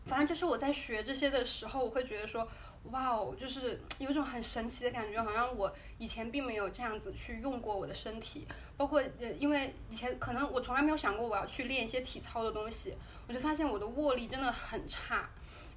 [0.06, 2.48] 反正就是我在学这些的时候，我会觉得说，
[2.84, 8.48] 哇哦，就是有一种很神奇的感觉，好像我以前并没有这样子去用过我的身体，
[8.78, 12.96] 包括呃，因为以前可能我从来没有想过我要去练一些体操的东西，
[13.28, 15.28] 我就发现我的握力真的很差。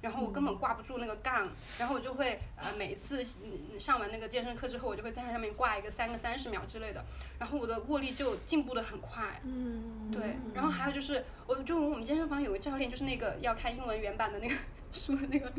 [0.04, 1.48] 然后我根本挂不住那个杠，
[1.78, 7.02] 然后我就会呃每一次嗯上完那个健身课之后，我就会在上面挂一个三个三十秒之类的，
[7.38, 9.40] 然后我的握力就进步的很快。
[9.44, 14.54] 嗯，对，然后还有就是，我就我们健身房有个教练，就是那个要看英文原版的那个
[14.92, 15.50] 书的那个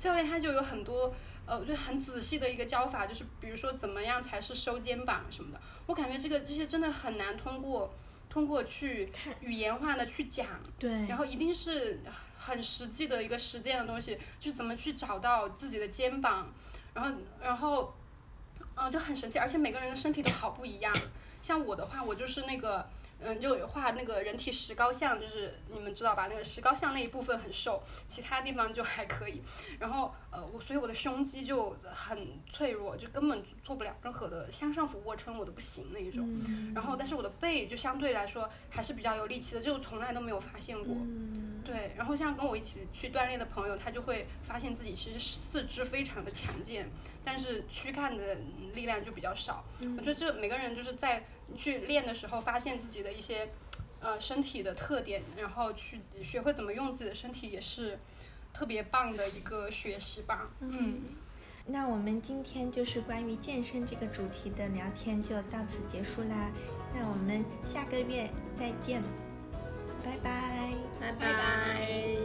[0.00, 1.14] 教练，他就有很多
[1.46, 5.60] 呃，就很仔细的一个教法，就是比如说怎么样才是收肩膀什么的。
[5.86, 7.94] 我感觉这个这些真的很难通过
[8.28, 10.46] 通过去语言化的去讲，
[10.78, 12.00] 对，然后一定是
[12.44, 16.52] 很实际的一个实践的东西，就是怎么去找到自己的肩膀，
[16.92, 17.94] 然后然后，
[18.74, 20.92] 嗯、就很神奇，而且每个人的身体都好不一样。
[21.40, 22.88] 像我的话，我就是那个，
[23.24, 26.26] 嗯，就画那个人体石膏像，就是你们知道吧？
[26.28, 29.42] 那个石膏像那一部分很瘦，其他地方就还可以。
[29.78, 36.28] 然后，呃，我所以我的胸肌就很脆弱，就根本做不了任何的向上俯卧撑，我都不行那一种。
[36.46, 40.94] 嗯然后，但是我的背就相对来说还是比较有力气的，就从来都没有发现过。
[40.94, 46.90] 嗯对，然后像跟我一起去锻炼的朋友，他就会发现自己其实四肢非常的强健，
[47.24, 49.64] 但是躯干的嗯力量就比较少。
[49.80, 51.24] 嗯我觉得这每个人就是在
[51.56, 53.48] 去练的时候，发现自己的一些
[54.00, 57.98] 呃身体的特点，然后去学会怎么用自己的身体，也是
[58.52, 60.50] 特别棒的一个学习吧。
[60.60, 61.02] 嗯，
[61.66, 66.50] 那我们今天就是关于健身这个主题的聊天就到此结束啦。
[66.94, 69.02] 那我们下个月再见，
[70.04, 70.74] 拜拜。
[71.00, 72.16] 拜拜拜。